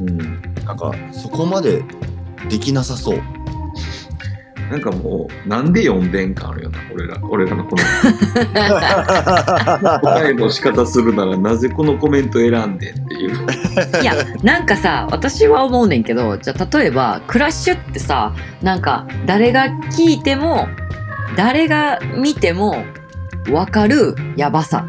[0.00, 0.18] うん。
[0.64, 1.84] なんかそこまで
[2.48, 3.18] できなさそう。
[4.74, 7.82] なんかもう、なんで読んでんかあるよな、俺ら、俺らのこの
[10.00, 13.36] 答えの仕方するなら、なぜこのコメント選んでんっていう。
[14.02, 18.32] いやなんかさ私は思うねんけどじゃあ例えばクラッシュってさ
[18.62, 20.68] なんか誰が聞いても
[21.36, 22.84] 誰が見ても
[23.46, 24.86] 分かるやばさ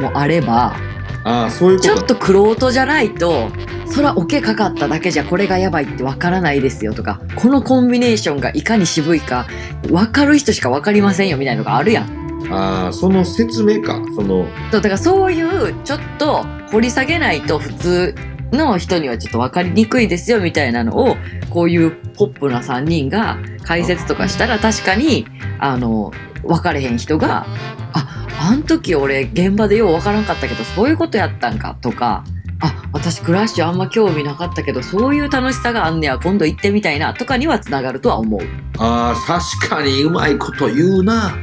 [0.00, 0.76] もあれば
[1.24, 3.50] ああ、そういうことちょっとクロートじゃないと
[3.86, 9.46] そらオケかかっただけじゃこれがやばいって分からないですよとかこのコンビネーションがいかに渋いか
[9.88, 12.24] 分かる人しか分かりませんよみたいなのがあるやん。
[12.52, 13.94] ああ、その説明か。
[14.14, 18.14] その、そうだからそういうちょっと掘り下げないと普通
[18.52, 21.16] の人にはちょっと分かりにくいですよみたいなのを
[21.50, 25.26] こういうポップな3人が解説とかしたら確かに
[25.58, 27.46] あの分かれへん人が
[27.94, 32.24] 「ああん時俺現場でよう分からんかったけどそういうことやったんか」とか
[32.60, 38.40] 「あ私クラッシュあんま興味なかったけどそういう楽しさがあんねや今度行ってみたいな」とかにはつながるとは思う。
[38.78, 41.34] ああ、確かにうまいこと言うな。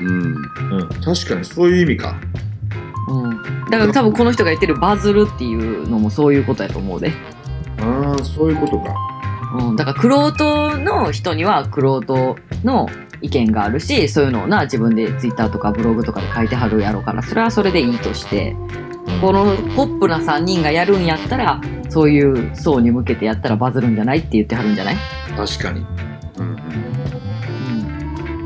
[0.00, 0.34] うん。
[0.70, 2.14] うん、確かにそういう意味か。
[3.08, 3.30] うん、
[3.70, 7.12] だから多分この人が言ってるバズるっていうのもそういうことやと思うで。
[7.80, 8.94] ああ、そういうことか。
[9.54, 12.88] うん、だから、クロートの人には、クロートの
[13.20, 18.56] 意見があるし、そういうのをな、自分でツイッターとかブログとかで書いてはるやろうから、それはそれでいいとして、
[19.20, 24.96] このポップな3人がやるんやったら、そういう層に向けてやったらバズるんじゃないって言ってはるんじゃない、
[25.36, 25.84] 確かに。
[26.38, 26.56] うん。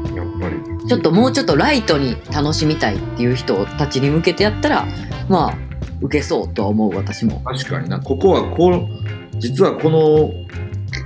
[0.09, 0.89] うん、やっぱり。
[0.89, 4.87] ちょっともうちょっとライトに楽しみたいっていう人たちに向けてやったら、
[5.29, 5.55] まあ、
[6.01, 7.41] 受けそうとは思う、私も。
[7.45, 8.01] 確かにな。
[8.01, 10.31] ここはこう、実はこの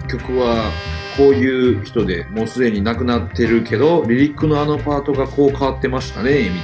[0.08, 0.70] 曲は
[1.16, 6.60] こういう人でもうすでに亡くなってるけど、リリックのあのパートがこう変わってましたね、み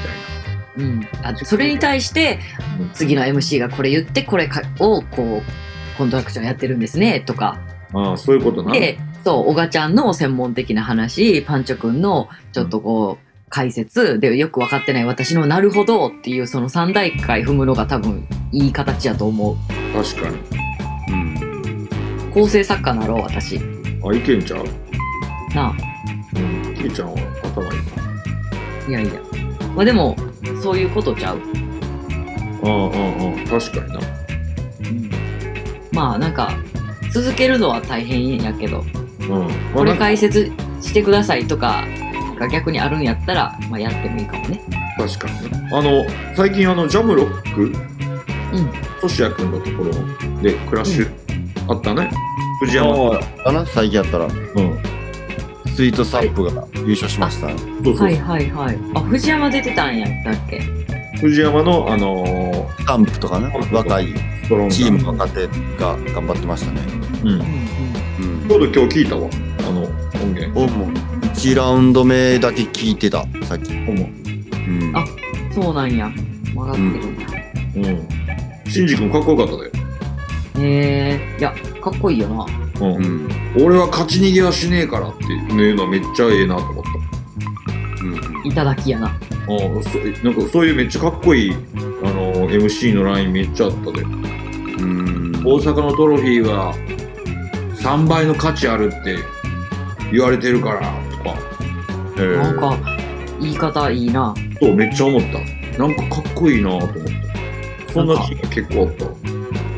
[0.77, 2.95] うん、あそれに対して、たいな。
[2.95, 7.59] 次の MC がこれ言って、これかを、こう、コントラクションやってるんですね、とか。
[7.93, 8.73] ああ、そういうことな。
[8.73, 19.57] で、そう、小賀ちゃんの専門的な話、パンチョくんのちょっとこう、解説でよく分かってない私のなるほどっていうその三大回踏むのが多分いい形やと思う。
[19.93, 20.39] 確かに。
[21.09, 21.89] うん。
[22.33, 23.61] 構成作家なろう、私。
[24.05, 24.65] あ、いけんちゃう？
[25.55, 25.75] なあ。
[26.35, 26.75] うん。
[26.75, 29.01] きいちゃんは頭いいな。
[29.01, 29.21] いやいや。
[29.75, 30.17] まあでも、
[30.63, 31.39] そういうことちゃう。
[32.65, 32.89] ああ、ああ、あ
[33.47, 34.01] あ、確かにな。
[35.93, 36.57] まあなんか、
[37.13, 38.85] 続けるのは大変やけど、
[39.21, 39.49] うん。
[39.75, 41.85] これまあ解説してくださいとか
[42.39, 44.61] が逆にあるんやったら、まあやってもいいかもね。
[44.97, 45.69] 確かにね。
[45.73, 47.73] あの、最近あの、ジャムロック、うん。
[49.01, 49.93] トシヤ君のところ
[50.43, 51.11] でクラッシュ
[51.69, 52.11] あったね。
[52.61, 52.89] 藤山。
[52.89, 54.33] ああ、だな、最近やったら、うん。
[55.75, 57.49] スイートサップが優勝しました。
[57.49, 58.05] そうそうそう。
[58.05, 58.79] はいはいはい。
[58.95, 60.61] あ、藤山出てたんやったっけ？
[61.21, 64.07] 藤山の、あのスタンプとかね、若い
[64.71, 65.47] チームの若手
[65.79, 66.81] が頑張ってましたね。
[67.23, 67.29] うん。
[67.29, 69.29] うんうんちょうど今日聞いたわ。
[69.61, 70.51] あの、音源。
[70.53, 70.93] 僕も
[71.35, 73.73] 1ラウンド目だけ聞いてた、さっき。
[73.87, 74.05] ほんま。
[74.05, 74.97] うん。
[74.97, 75.55] あうん。
[75.55, 76.11] そうなんや。
[76.55, 77.25] 曲がってるんだ。
[77.77, 78.71] うん。
[78.71, 79.82] シンジ君かっこよかったで。
[80.59, 81.37] へえ。
[81.39, 82.47] いや、かっこいいよな。
[82.81, 82.97] うん。
[82.97, 83.29] うん。
[83.65, 88.05] 俺は勝ち逃げはしねえからっていうのはめっちゃええなと思った。
[88.05, 88.47] うん。
[88.47, 89.09] いただきやな。
[89.09, 94.03] ああ、そなんかそういうめっちゃかっこいい、あの、MC のラインめっちゃあったで。
[94.03, 95.33] うん。
[95.45, 96.75] 大阪のトロフィーは
[97.77, 99.17] 3倍の価値あるって
[100.13, 101.53] 言われてるからとか、
[102.17, 102.79] なんか、
[103.41, 104.35] 言い方いいな。
[104.61, 105.79] そうめっちゃ思った。
[105.79, 106.91] なんかかっこいいなと思っ
[107.87, 107.93] た。
[107.93, 109.32] そんな日が結構あったわ。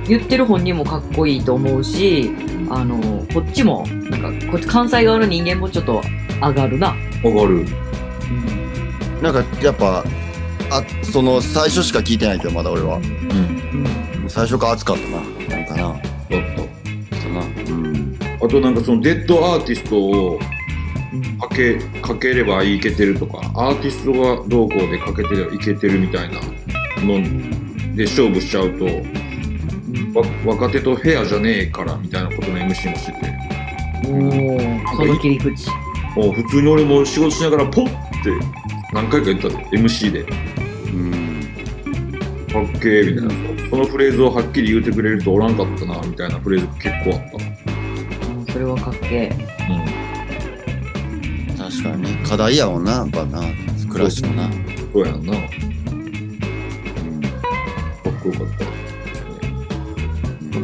[0.07, 2.31] 言ってる本人もかっこいいと思うし、
[2.71, 6.03] あの、こっちも、なんか、こっち関西側の人間もちょっと
[6.41, 6.89] 上がるな。
[6.89, 6.99] わか
[7.47, 7.65] る。
[9.23, 10.05] なんかやっぱ、
[10.71, 12.97] あ、その最初しか聞いてないけど、まだ俺は。
[12.97, 13.05] うん。
[14.23, 14.29] うん。
[14.29, 15.57] 最初から熱かったな。
[15.57, 15.83] なんかな。
[15.83, 17.19] だった。
[17.19, 17.41] そうな。
[17.41, 18.19] うん。
[18.45, 20.39] あとなんかそのデッドアーティストを
[21.15, 26.41] うんかけかければいけてるとかアーティストがどうこうでかけてればいけてるみたいな
[27.01, 28.91] ので勝負しちゃうとわ
[30.45, 33.19] 若手とフェアじゃねえからみたいなことの MC もしてて。
[34.07, 35.69] おお、その切り口。
[36.17, 37.91] もう普通に俺も仕事しながらポッっ
[38.23, 38.31] て
[38.93, 40.21] 何回か言ったで MC で。
[40.21, 40.25] う
[40.97, 41.13] ん。
[42.53, 43.71] かっけーみたいな。
[43.71, 47.23] そのフレーズをはっきり言うてくれる人おらんかったなみたいなフレーズ結構あっ
[48.39, 49.69] うんそれはかっけた、う
[51.55, 53.41] ん、確かにね課題やもんなやっぱな。
[53.91, 54.51] クラッシュもな。
[54.93, 55.07] そう。
[55.07, 55.33] やんな。
[55.33, 57.19] かうん。
[57.19, 57.25] っ
[58.23, 58.65] こよかった、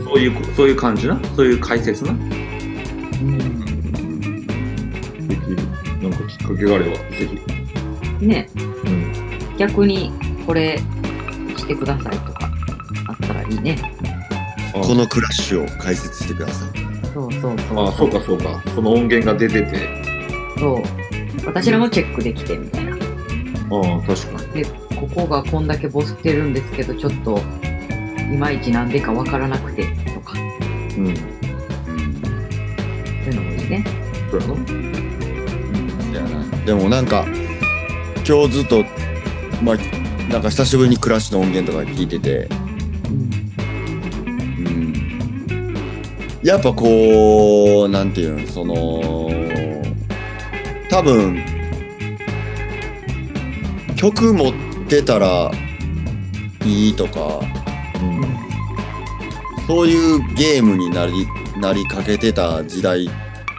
[0.04, 1.20] そういうそういう感じな？
[1.36, 2.10] そういう解説な？
[2.10, 2.14] え。
[2.14, 3.38] うん。
[5.28, 5.56] できる
[6.02, 7.02] なんかきっかけがあればぜ
[8.18, 8.48] ひね、
[8.84, 10.12] うん逆に
[10.46, 10.78] これ
[11.56, 12.50] してくださいとか
[13.08, 13.76] あったらいいね。
[14.74, 16.68] あこのクラッシュを解説してください
[17.12, 17.88] そうそうそう。
[17.88, 20.04] あそうかそうかその音源が出てて
[20.58, 20.82] そう。
[21.46, 22.92] 私らもチェックできてみたいな。
[22.92, 22.96] あ
[23.96, 24.64] あ確かにで、
[24.96, 27.40] ここがこんだけボスってるんですけど、ちょっと、
[28.30, 30.38] いまいちなんでかわからなくて、とか、
[30.96, 31.08] うん。
[31.08, 31.16] うん。
[31.16, 31.24] そう
[33.26, 33.84] いうのもいいね。
[34.30, 37.24] そうやなそうやなでもなんか
[38.26, 38.84] 今日ずっと
[39.62, 39.76] まあ
[40.30, 42.48] なんか久しぶりにクラッシュの音源とか聞いてて。
[43.08, 43.30] うん。
[44.64, 45.74] うん。
[46.44, 49.28] やっぱこうなんていうのその
[50.88, 51.42] 多分
[53.96, 54.52] 曲持っ
[54.88, 55.50] てたら
[56.64, 57.40] いいとか
[59.70, 61.28] そういうゲームになり
[61.60, 63.08] なりかけてた時代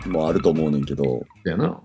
[0.08, 1.82] もあると思うねんけどやな。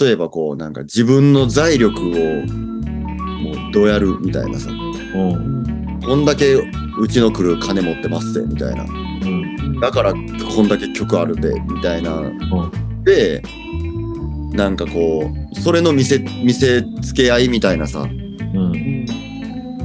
[0.00, 4.70] 例えばこうなんか自分の財力をもうどうやるみたいなさ。
[4.70, 6.00] うんうん。
[6.00, 8.82] こんだけうちの来る金持ってますぜみたいな。
[8.82, 9.78] うん。
[9.78, 10.18] だからこ
[10.64, 12.16] んだけ曲あるでみたいな。
[12.16, 13.04] うん。
[13.04, 13.40] で
[14.52, 18.04] なんかこうそれの見せ見せつけ合いみたいなさ。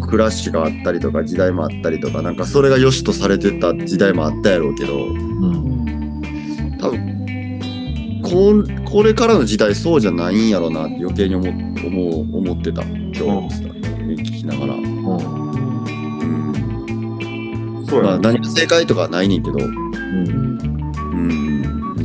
[0.05, 6.77] クラッシュがあったりとか時代もあったりとかなんかそれが良しとされてた時代もあったやろうけどうん。
[6.79, 12.81] 多分こんこれからの時代そうじゃないんやろなって余計に思思う思ってた。
[12.81, 14.73] 今日のさ聞きながら。
[14.73, 14.85] うん。
[15.07, 15.15] う
[17.81, 18.11] んそうやな。
[18.11, 20.57] まあ何が正解とかはないねんけど、うん。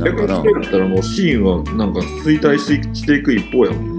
[0.03, 3.87] 逆にそ、れだったらもうシーンはなんか衰退ししていく一方やもん。
[3.87, 3.90] な。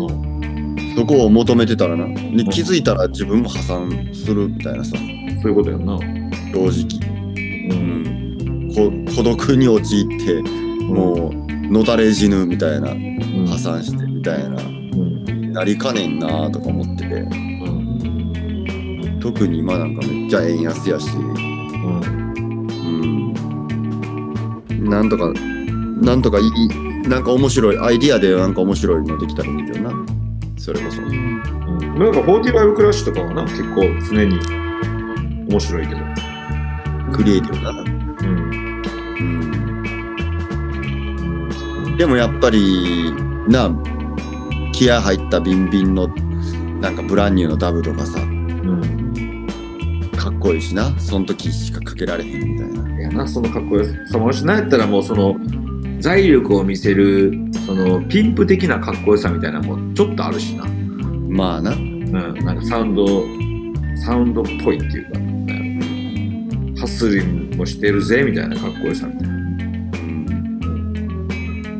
[0.96, 2.06] そこを求めてたらな。
[2.06, 4.96] で気づいたら自分も破産するみたいなさ、
[5.42, 5.98] そういうことやんな。
[6.52, 7.12] 正直。
[7.68, 7.74] う。
[7.74, 8.02] うん
[8.68, 8.74] ん。
[8.74, 10.42] こ孤独に陥って、
[10.82, 15.52] もう、のたれ死ぬみたいな、うん、破産してみたいな、うん。
[15.52, 19.18] なりかねんなとか思ってて、うん。
[19.20, 21.26] 特に今なんかめっちゃ円安やし、うん。
[24.70, 24.90] うん。
[24.90, 25.32] なんとか、
[26.02, 30.11] なんとかいい、なんか面白い、アイディアでなんか面白いのできたらいいけどな。
[30.62, 31.02] それこそ。
[31.02, 31.42] うん。
[31.98, 34.38] なんか45クラッシュとかはな、結構常に
[35.48, 36.00] 面白いけど。
[37.12, 37.80] クリエイティブだな。
[37.80, 37.88] うん。
[39.18, 39.28] う
[41.88, 43.12] んでもやっぱり
[43.48, 43.70] な
[44.72, 46.08] 気合入ったビンビンの
[46.80, 49.46] なんかブランニューのダブとかさうん。
[50.16, 55.36] かっこいいしなその時しかかけられへんみたいないやな、そのかっこよさもし、なんやったらもうその、
[56.02, 57.32] 財力を見せる、
[57.64, 60.64] その、ピンプ的なかっこよさみたいなのもちょっとあるしな。
[61.28, 62.12] まあなうん。
[62.12, 63.06] なんかサウンド、
[63.96, 69.34] サウンドっぽいっていうか、なんやろハスリンもしてるぜ、みたいなかっこよさみたいな。
[69.34, 69.42] うん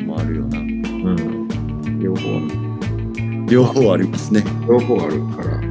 [0.07, 1.99] もあるよなうん。
[1.99, 3.47] 両方ある。
[3.47, 5.61] 両方ありますね両方あるから。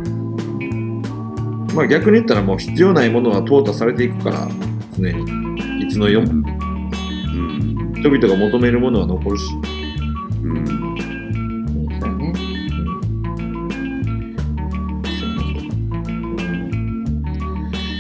[1.75, 4.47] まあ逆に言ったらもう必要ないものは淘汰されていくから、
[4.95, 5.87] 常に。
[5.87, 6.42] いつの世も。
[8.03, 9.45] うん人々が求めるものは残るし。
[10.43, 10.67] うん
[12.01, 12.33] そうやね。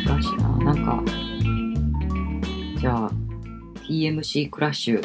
[0.04, 0.64] クラッシュな。
[0.64, 1.04] なんか、
[2.80, 3.10] じゃあ、
[3.88, 5.04] TMC クラッシュ、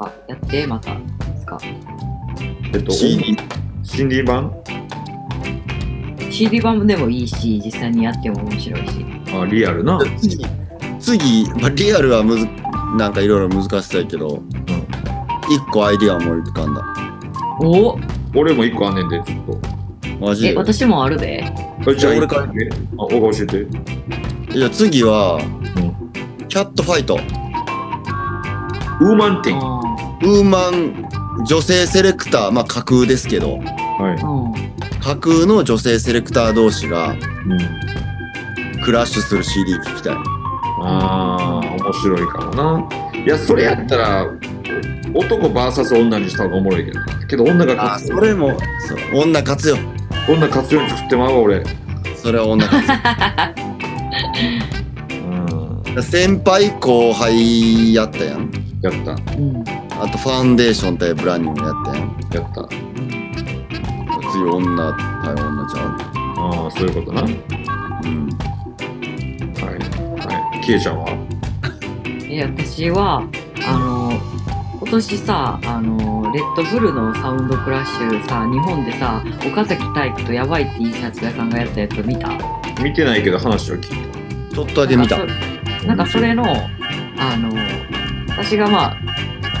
[0.00, 1.00] あ、やって、また、で
[1.38, 1.60] すか。
[2.72, 3.36] えっと、CD
[3.84, 4.52] CD 版
[6.30, 9.06] ？CD 版でもいいし、実際にやっても面白いし。
[9.32, 10.00] あ、リアルな。
[10.18, 10.44] 次
[10.98, 12.48] 次、まあ、リアルはむず
[12.96, 14.42] なんかいろいろ難しさやけど
[15.50, 16.82] 一個アイディア思い浮かんだ
[17.60, 17.98] お
[18.34, 19.58] 俺も一個あんねんで、ちょっ
[20.04, 21.44] え、マジで私もあるで。
[21.84, 21.90] と。
[21.92, 22.48] あじゃあ、俺からら。
[22.52, 22.52] あ、
[22.96, 23.66] おが教えて。
[24.56, 27.14] いや次は、んキャットファイト
[29.00, 29.60] ウーマンティン。
[29.60, 29.80] あ
[30.22, 31.08] ウーマン
[31.46, 35.00] 女性セレクターまあ架空ですけどはーうん。
[35.00, 37.18] 架空の女性セレクター同士がい。
[37.18, 38.82] うん。
[38.84, 40.16] クラッシュする CD 聞きたい
[40.82, 41.53] あー、面
[41.94, 42.88] 白いかもな。
[43.24, 44.26] いや、それやったら、
[45.14, 47.26] 男 VS 女にした方がおもろいけどな。
[47.26, 48.08] けど女があ勝つ。
[48.08, 49.22] それもそう。
[49.22, 49.76] 女勝つよ。
[50.28, 51.62] 女勝つように作ってまうわ、俺。
[52.16, 52.90] それは女勝つ
[55.96, 56.02] うん。
[56.02, 58.50] 先輩後輩やったやん。
[58.82, 59.12] やった。
[59.12, 59.64] うん
[59.96, 62.08] あとファンデーション対ブランニングやったやん。
[62.32, 62.68] やった。
[64.32, 64.60] 次女
[65.22, 65.96] 対女ちゃ
[66.36, 67.22] ああそういうことな。
[67.22, 67.36] はいう
[68.04, 68.28] うん。
[69.60, 70.60] はい。
[70.64, 71.33] キエちゃんは？
[72.36, 73.28] え私は
[73.66, 74.12] あの
[74.80, 82.30] 今年さあのレッドブルのサウンドクラッシュさ日本でさ岡崎体育とやばい T シャツ屋さんがやったやつ見た？
[82.82, 85.18] 見てないけど話を聞いちょっとだけ見た。
[85.18, 85.34] なんか
[85.80, 87.50] そなんかそれのあの
[88.30, 88.96] 私がまあ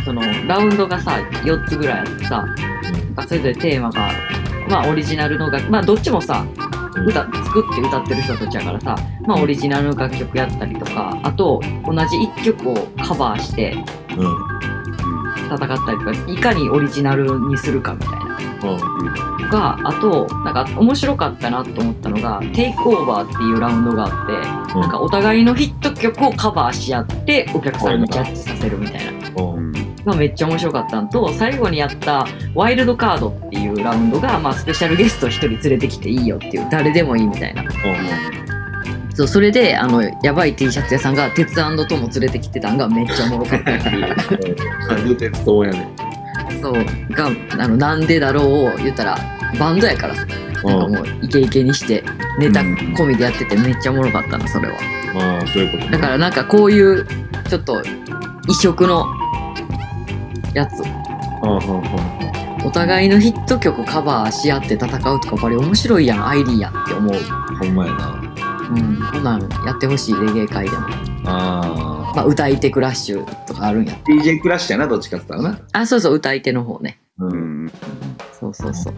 [0.04, 1.12] そのラウンドがさ
[1.44, 4.10] 4つぐらいあってさなんかそれぞれテーマが
[4.68, 6.44] まあオリジナルの楽まあどっちもさ
[7.00, 12.74] 歌作って歌ってる人たちやからさまあオリジナルの楽曲やったりとかあと同じ1曲を
[13.04, 13.74] カバーして
[15.46, 18.38] 戦ったりとかいかにオリジナルにするかみたいな。
[18.64, 19.34] うん。
[19.44, 29.12] のがあとなんか面白かったなと思ったのが「テイクオーバー」っていうラウンドがあってなんかお互いのヒット曲をカバーし合ってお客さんにジャッジさせるみたいな。
[30.04, 37.64] がめっちゃ面白かったのと最後にやったワイルドカードっていうラウンドが、まあ、スペシャルゲスト1人連れてきていいよっていう誰でもいいみたいな。
[39.14, 41.62] そうそれであのやばい T シャツ屋さんが鉄ト
[41.96, 45.16] も連れてきてたんがめっちゃおもろかったっていう。
[45.16, 45.88] 鉄道やね
[46.60, 46.74] そう
[47.12, 49.16] があのなんでだろうを言ったら
[49.56, 50.26] バンドやからさ。
[50.64, 52.02] なんかもうイケイケにして
[52.38, 54.78] ネタ込みでやっててめっちゃおもろかったなそれは。
[55.14, 57.06] ああそういうことだからなんかこういう
[57.48, 57.82] ちょっと
[58.48, 59.06] 異色の
[60.54, 67.14] やつああはお互いのヒット曲カバーし合って戦うとかこれ面白いやんアイディアって思う。
[67.14, 68.20] あほんまやな。
[68.70, 70.86] うんこんなんやってほしいレゲエ界でも。
[71.26, 73.92] ああまあ歌い手クラッシュとかあるんや。
[74.06, 75.60] DJ クラッシュやなどっちかって言ったらな。
[75.72, 76.98] あそうそう歌い手の方ね。
[77.18, 77.66] ううん。
[77.66, 77.72] ん
[78.40, 78.94] そうそうそう。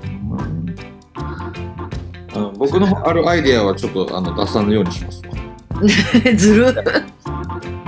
[2.34, 5.22] あの僕のあるアイデアはちょっとあの出さぬようにします。
[5.26, 5.32] わ
[6.36, 6.66] ずる。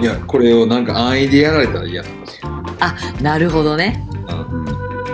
[0.01, 2.49] いやこれをなんか安易でやられたら嫌なんですよ。
[3.22, 4.03] なるほどね。
[4.03, 4.07] うん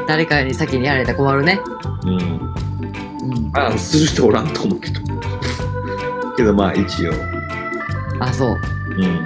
[0.07, 1.61] 誰かに先にやられたら困るね。
[2.05, 2.12] うん。
[2.12, 3.50] うん。
[3.55, 5.00] あする人おらんと思うけど。
[6.36, 7.12] けどまあ一応。
[8.20, 8.59] あそう。
[8.96, 9.24] うん。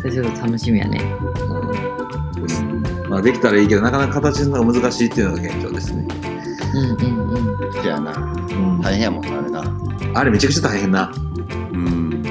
[0.00, 1.00] それちょっと楽しみやね。
[2.38, 3.10] うん。
[3.10, 6.06] まあできたらいいけどなかなか形のが難しいっていうのが現状ですね。
[6.74, 7.72] うんうんうん。
[7.82, 8.12] せやな。
[8.12, 8.80] うん。
[8.80, 9.64] 大変やもんなあれな。
[10.14, 11.12] あれめちゃくちゃ大変な。
[11.72, 12.22] うん。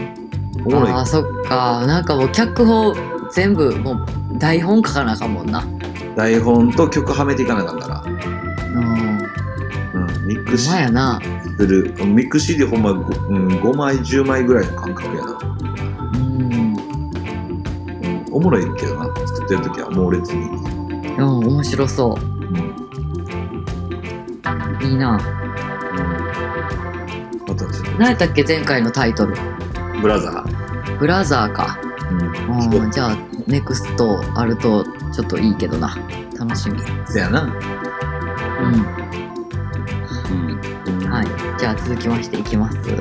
[0.65, 0.91] おもろい。
[0.91, 1.83] あーそっか。
[1.85, 2.95] なんかもう脚本
[3.31, 4.05] 全部もう
[4.37, 5.63] 台本書かなあかんもんな
[6.15, 8.03] 台本と曲はめていかなあかんから。
[8.05, 11.21] うんうんミックスまやな。
[11.57, 11.93] する。
[12.05, 15.37] ミックス CD ほんま、ごうん、5枚10枚ぐらいの感覚やな、
[16.13, 16.75] うん。
[18.03, 19.05] うん、おもろいけどな。
[19.27, 20.41] 作ってる時は猛烈に、
[21.17, 22.19] うん面白そう。
[22.53, 22.55] ん。
[24.81, 25.19] ういいな。
[27.47, 27.79] またち。
[27.79, 28.43] ょっ何やったっけ？
[28.43, 29.33] 前回のタイトル。
[29.35, 29.41] と
[30.01, 30.43] ブラザ
[30.99, 31.77] ブラザーか。
[32.09, 34.85] ー、あーじゃあネクストあると
[35.15, 35.95] ちょっといいけどな。
[36.37, 36.77] 楽しみ。
[36.77, 37.49] うん、そやな、うん。
[40.91, 41.09] うん。
[41.09, 41.27] はい。
[41.57, 42.77] じゃあ続きましていきます。
[42.89, 42.91] え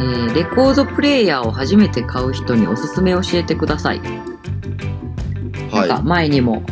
[0.00, 4.00] ーレコードプレイヤーを初めて買う人におすすめ教えてください、
[5.72, 6.62] なんかは前にも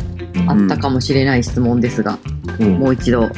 [0.47, 2.17] あったかもしれない質問ですが、
[2.59, 2.79] うん。
[2.79, 3.29] もう一度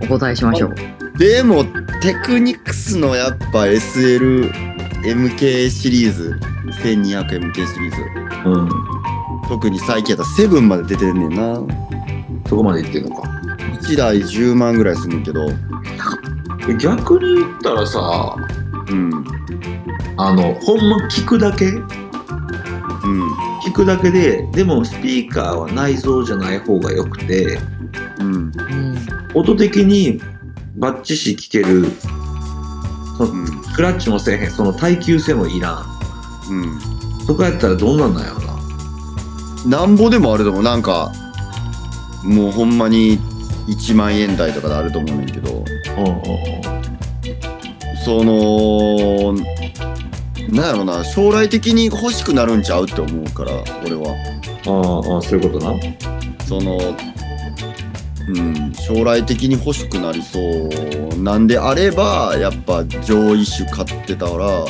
[0.00, 0.74] お答えしましょう。
[1.16, 1.18] い。
[1.18, 1.64] でも
[2.00, 6.38] テクニクスのやっぱ SLMK シリーズ
[6.82, 7.96] 1200MK シリーズ。
[8.48, 8.68] うん、
[9.50, 11.56] 特に最近やったら7まで出てんねんな。
[12.48, 13.22] そこまでいってんのか。
[13.82, 15.48] 1台10万ぐらいすんねんけど。
[16.78, 18.36] 逆に言ったらさ
[18.88, 19.24] うん。
[20.16, 21.66] あのほんま聞くだけ？
[21.66, 21.82] うん。
[23.66, 27.58] 聞くだけででもスピーカーは内蔵じゃない方がよくて
[28.20, 28.34] うん。
[28.34, 28.98] うん、
[29.34, 30.22] 音的に
[30.76, 31.86] バッチシ聞ける
[33.18, 33.46] そのうん。
[33.64, 35.84] スクラッチもせえへんその耐久性もいらん。
[36.50, 36.80] うん。
[37.26, 38.49] そこやったらどんなんなんやろな
[39.66, 40.62] なんぼでもあると思う。
[40.62, 41.12] なんか
[42.24, 43.18] もうほんまに
[43.68, 45.50] 1万円台とかであると思うねんけど。
[45.50, 45.70] うんうん
[48.02, 49.34] その
[50.48, 53.52] なんやろな将来的に欲しくなるんちゃうって思うから
[53.84, 54.14] 俺は。
[54.66, 54.72] ああ
[55.16, 55.74] ああそういうことな。
[56.46, 56.78] その
[58.26, 60.70] うん将来的に欲しくなりそう。
[61.22, 64.64] なんであればやっぱ上位種買ってたらも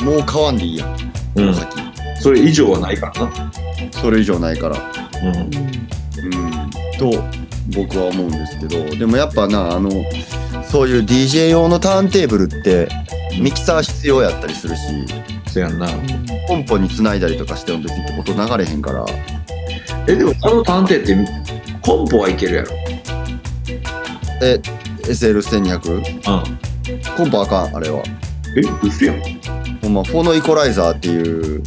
[0.00, 1.05] うもう買わんでいいやん
[1.36, 1.46] こうん。
[1.46, 1.68] の先、
[2.20, 3.52] それ以上はないからな。
[3.92, 4.76] それ以上ないから。
[5.22, 5.36] うん。
[5.36, 6.70] うん。
[6.98, 7.22] と
[7.74, 9.90] 僕は思うんですけどでもやっぱなあの
[10.64, 12.88] そういう DJ 用のターンテーブルって
[13.40, 14.82] ミキサー必要やったりするし
[15.48, 15.88] そやんな。
[16.48, 19.04] ポンポンに繋いだりとかしても別に音流れへんから。
[20.08, 21.16] えでもあの探偵って
[21.82, 22.70] コンポはいけるやろ。
[24.42, 24.60] え
[25.02, 26.06] SL1200 うん。
[27.16, 28.02] コンポあかんあれは。
[28.56, 29.16] え、嘘やん。
[29.88, 31.62] ま、フォノイコライザーっていう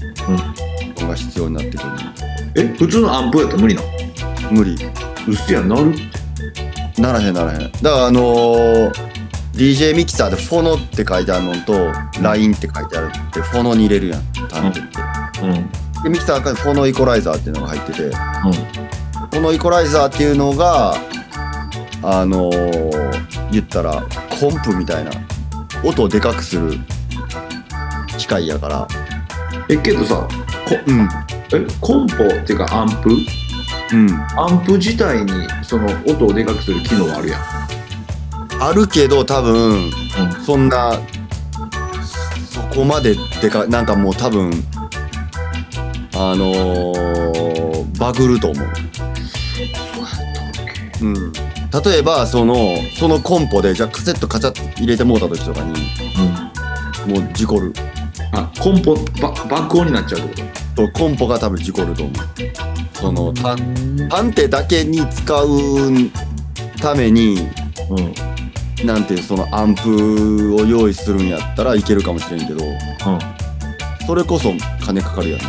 [1.02, 1.90] のが必要になってくる。
[2.56, 3.88] え、普通のアンプやったら無理なの？
[4.52, 4.78] 無理。
[5.28, 5.94] 嘘やん、なる？
[6.98, 7.60] ならへんならへん。
[7.60, 9.10] だからあのー
[9.54, 11.92] DJ ミキサーでフォノって書いてあるのと、
[12.22, 14.22] LINE って書いてあるって、フォノに入れるやん。
[14.48, 14.80] タンって。
[14.80, 15.70] うん。
[16.04, 20.94] で、ミキサーの中にフォノイコライザーっていうのが入ってて、フォノイコライザーっていうのが、
[22.04, 24.02] あのー言ったら、
[24.40, 25.12] コンプみたいな、
[25.84, 26.80] 音をでかくする機
[28.30, 28.88] 械やから、
[29.68, 30.28] え、けどさ、
[30.68, 31.10] こうん。
[31.52, 33.10] え、コンポっていうかアンプ？
[33.92, 34.10] うん。
[34.38, 37.42] アンプ自体にその音をでかくする機能あるやん。
[38.62, 39.90] あるけど、多分、
[40.46, 40.94] そんな、
[42.50, 44.52] そこまででか、なんかもう多分、
[46.14, 48.68] あのーバグると思う。
[51.02, 51.32] うん。
[51.34, 55.74] 例えば、その、そのコンポで、じゃあカセットカチャッと入れてもうた時とかに、
[57.08, 57.14] うん。
[57.24, 57.74] もう事故る。
[58.40, 60.88] あ、コンポ、バ爆音になっちゃうってこと？
[60.88, 62.16] と、コンポが多分事故ると思う。
[62.94, 65.48] その、たうん探偵だけに使う
[66.82, 67.38] ために、
[67.90, 68.86] うん。
[68.88, 72.76] なんていう、そのアンプを用意するんやったらいけるかもしれんけど、うん。
[74.08, 75.48] それこそ金かかるやんな。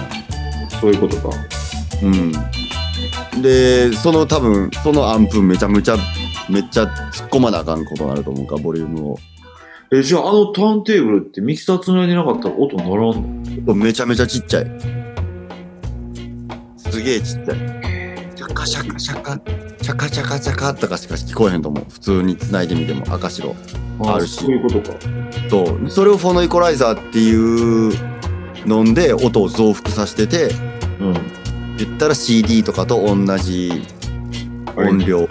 [0.81, 1.31] そういうことか。
[2.03, 2.33] うん。
[3.43, 5.97] で、その多分、そのアンプめちゃめちゃ、
[6.49, 9.19] めっちゃ突っ込まなあかんことになると思うから、ボリュームを。
[9.93, 13.75] え、じゃああのターンテーブルってミキサーつないでなかったら音ならんの？
[13.75, 14.67] めちゃめちゃちっちゃい。
[16.77, 17.59] すげえちっちゃい。
[18.37, 21.87] シャカシャカシャカ、チャカチャカチャカとかしか聞こえへんと思う。
[21.91, 23.57] 普通に繋いでみても赤白。
[24.07, 24.99] あるしそういうことか。
[25.51, 27.93] と、それをフォノイコライザーっていう
[28.69, 30.55] ので音を増幅させてて、
[31.01, 31.15] うん。
[31.79, 33.83] 言ったら CD とかと同じ
[34.77, 35.29] 音量に、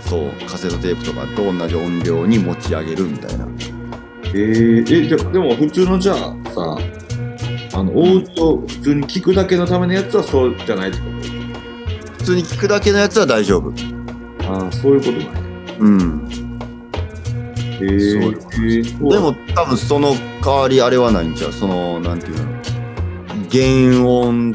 [0.00, 3.46] そう、カセットテープとかと同じ音量に持ち上げるみたいな。
[4.34, 6.16] えー、え、ででも普通のじゃあ
[6.50, 6.78] さ、
[7.74, 11.04] あの、オーディオ普通に聞くだけのためのやつはそうじゃないってこ
[12.18, 13.72] 普通に聞くだけのやつは大丈夫。
[13.72, 13.82] と
[14.48, 15.30] ああ、そういうことなんや。
[15.80, 16.28] うん。
[17.80, 21.52] えー、そうえーでも多分その代わりあれはないんちゃう？
[21.52, 22.42] その、なんていうの？
[23.50, 24.54] 原音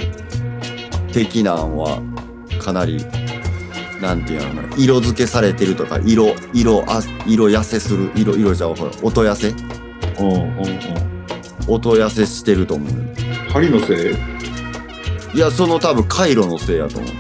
[1.12, 2.02] 的なんは
[2.60, 3.06] かなり、
[4.02, 10.80] なんていうのかな色付けされてるとか、色、色、あ色痩せする、色、色じゃん、ほら、音痩せうんうんうん。
[11.68, 12.92] 音痩せしてると思う。
[13.50, 14.16] 針のせい？
[15.36, 17.12] いや、その多分回路のせいやと思う。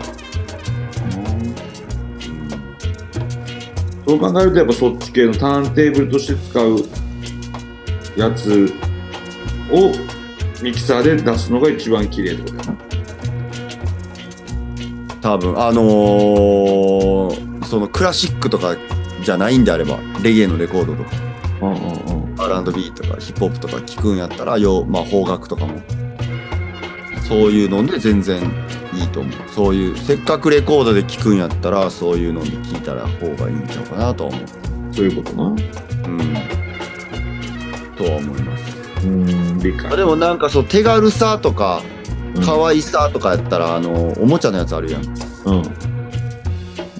[4.07, 6.77] そう考えるとやっぱそっち系のターンテーブルとして使う
[8.15, 8.73] やつ
[9.69, 9.91] を
[10.63, 12.76] ミキサーで出すのが一番綺麗ってことだよ
[15.21, 18.77] 多分、あのーそのクラシックとか
[19.23, 21.15] じゃないんであれば、レゲエのレコードとか、
[21.61, 21.67] な。
[21.67, 22.41] うんうんうん。
[22.41, 25.81] R&B とかヒップホップとか聞くんやったら、よう、まあ邦楽とかも、
[27.27, 28.41] そういうので全然
[28.93, 29.33] いいと思う。
[29.53, 34.95] そういう、せっかくレコードで聞くんやったら、そういうので聞いたら方がいいんちゃうかなとは思う。
[34.95, 35.43] そういうことな。
[35.43, 35.57] うん。
[37.97, 38.77] とは思います。
[39.05, 39.97] うん、理解。
[39.97, 41.96] でもなんかそう、手軽さとか、うん
[42.45, 45.03] 可愛さとかやったら、あの、おもちゃのやつあるやん。
[45.45, 45.51] う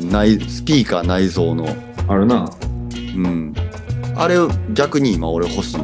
[0.06, 0.10] ん。
[0.10, 1.68] 内、スピーカー内蔵の。
[2.08, 2.50] あるな。
[3.16, 3.54] うん。
[4.16, 4.36] あれ、
[4.74, 5.80] 逆に今俺欲しい。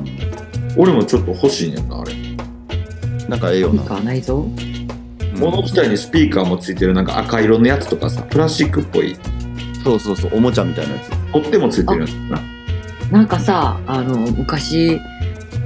[0.78, 2.14] 俺もちょっと欲しいねんな、あれ。
[3.28, 3.82] なんかええよな。
[3.82, 4.84] いいか内臓うん
[5.40, 9.18] 物自体にスピーカーもついてるなんか赤色のやつとかさ、プラスチックっぽい、
[9.84, 11.10] そうそうそう、おもちゃみたいなやつ。
[11.32, 12.40] 取っ手もついてるやつな。
[13.12, 15.00] なんかさあの昔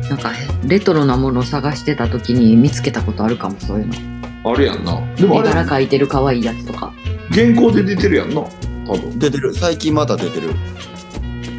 [0.09, 0.31] なんか
[0.65, 4.99] レトロなものを探してた時に見つけたことあるかもそういうのあるやんな。
[5.15, 6.93] でも絵あれ、柄描いてる可愛いやつとか
[7.31, 8.41] 原稿で出てるやんな。
[8.87, 9.19] 多分。
[9.19, 9.53] 出てる。
[9.53, 10.53] 最近また出てる。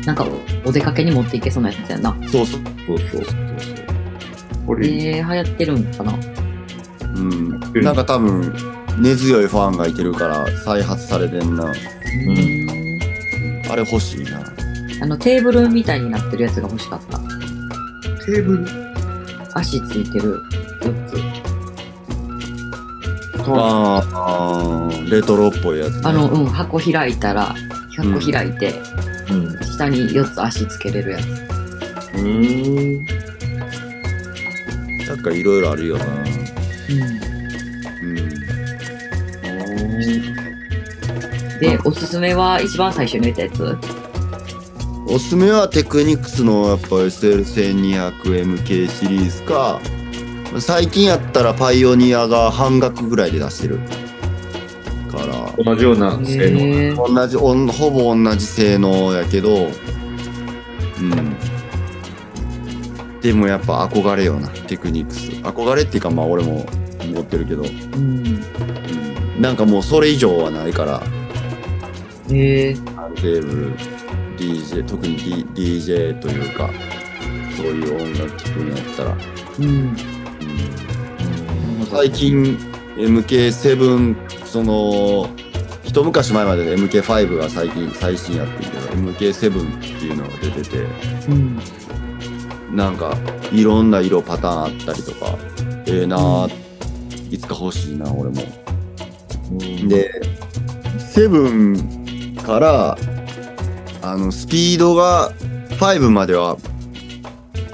[0.06, 0.26] なんか
[0.64, 2.60] お出かけに持っていけそうなやつやなそうそう。
[2.86, 3.34] そうそうそうそう。
[4.66, 6.14] これ、えー、流行ってるんかな
[7.14, 7.60] うん。
[7.82, 8.54] なんか多分、
[9.00, 11.64] 根強いファンがいてるから再発されてんな。
[11.64, 12.68] うん
[13.70, 14.42] あれ欲しいな。
[15.02, 17.20] あのテーブルみたいになってるやつが欲しかった
[18.28, 18.66] テーブル
[19.54, 20.42] 足ついてる
[20.82, 21.16] 4つ
[23.50, 26.02] あーあー、レトロっぽいやつ、ね。
[26.04, 27.54] あの、うん、箱開いたら
[27.96, 28.74] 箱開いて、
[29.30, 29.58] うん。
[29.64, 31.22] 下に4つ足つけれるやつ
[32.18, 33.06] うん。
[35.06, 36.04] なんかいろいろあるよな。
[36.04, 36.18] うん
[38.02, 38.14] う
[41.56, 41.60] ん。
[41.60, 43.97] でおすすめは一番最初に言ったやつ
[45.10, 49.80] おすすめはテクニクスのやっぱ SL1200MK シリーズか、
[50.60, 53.78] 最近やったらパイオニアが半額ぐらいで出してる。
[55.10, 56.50] から、同じような性
[56.94, 57.14] 能。
[57.14, 59.68] 同じ、おんほぼ同じ性能やけど、
[61.00, 61.36] うん。
[63.20, 65.30] でもやっぱ憧れよな、テクニックス。
[65.30, 66.66] 憧れっていうか、まあ俺も
[67.14, 67.68] 持ってるけど、うん。
[67.68, 67.70] う
[68.34, 68.44] ん
[69.40, 71.00] なんかもうそれ以上はないから、
[72.30, 72.74] へえ。
[72.74, 73.72] ターンテーブル、
[74.38, 75.16] DJ、特に、
[75.54, 76.70] D、DJ というか、
[77.56, 79.16] そういう音楽聴くんやったら、
[79.58, 79.96] うん。
[81.90, 82.58] 最近
[82.96, 85.28] MK7 その
[85.84, 90.76] 一昔前までで MK5 が最近最新やってるけど MK7 っていうのが出てて
[91.28, 91.58] うん。
[92.74, 93.16] なんか
[93.50, 95.38] いろんな色パターンあったりとか
[95.86, 96.48] ええなあ
[97.30, 98.34] いつか欲しいな俺も
[99.88, 100.10] で
[100.98, 102.98] 7から
[104.02, 105.32] あのスピードが
[105.78, 106.56] 5までは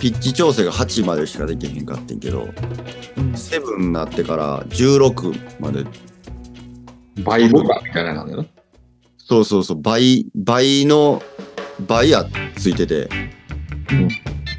[0.01, 2.49] ピッチ調整が8までしかできへんかってんけど
[3.17, 5.85] うん7になってから16まで
[7.23, 8.55] 倍ボタンみたいなのがあるんだよ
[9.27, 11.23] そうそうそう、倍、倍の、
[11.87, 12.27] 倍や
[12.59, 13.09] ついてて、
[13.91, 14.09] うん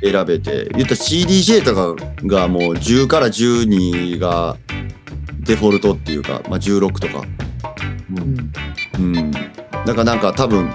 [0.04, 1.96] 選べて、言ったら CDJ とか
[2.28, 4.58] がもう10から12が
[5.40, 7.26] デフォルトっていうか、まあ16とか。
[8.10, 8.22] な。
[8.22, 8.52] うん。
[9.00, 9.32] うん。
[9.32, 9.40] だ
[9.86, 10.70] からなんか多分、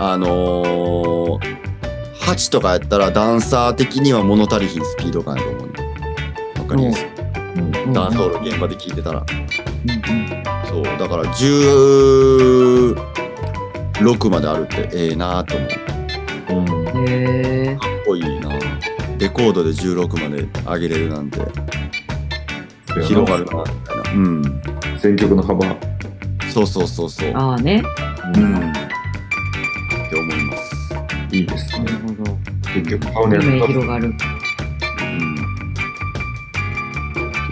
[0.00, 1.40] あのー、
[2.14, 5.72] 8とかやったらダンサー的には物足りひんスピード感やと思うね。
[6.58, 7.06] わかりやすい。
[7.06, 7.10] う
[7.60, 9.20] んダンスホール現場で聞いてたら。
[9.20, 9.26] うん
[10.66, 12.96] そう、だから16
[14.30, 15.70] まであるってええなと思う。
[16.50, 16.72] うんう
[17.04, 17.08] ん。
[17.08, 17.76] へえ。
[17.76, 18.48] かっこいいな
[19.18, 21.38] レコードで16まで上げれるなんて
[23.02, 24.62] 広がるなみたいなうん
[24.98, 25.64] 選曲の幅。
[26.52, 27.82] そうそうそうそうああね。
[28.36, 28.72] うん
[32.74, 34.08] 結局買うね夢広がる。
[34.08, 34.20] うんって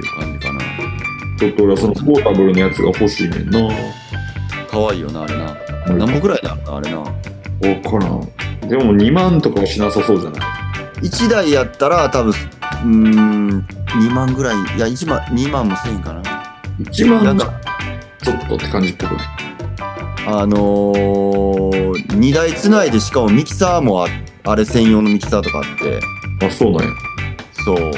[0.06, 0.60] いう感じかな
[1.38, 3.68] ちょっと俺はそのポータブルのやつが欲しいねんな。
[4.70, 5.56] 可愛いよなあれな
[5.86, 8.68] 何本ぐらいだろうなあれなわからん。
[8.68, 10.42] でも2万とかはしなさそうじゃない
[11.02, 16.22] ？1台やったら多分うーん2万ぐらいいや1万2万もせんかな
[16.80, 17.52] ?1 万なんか
[18.22, 19.20] ちょっとって感じっぽくね。
[20.24, 24.08] あのー、2台つないでしかもミキサーもあ
[24.45, 26.01] あれ専用のミキサーとかあって
[26.47, 26.88] あ、そうなんや。
[27.64, 27.93] そう。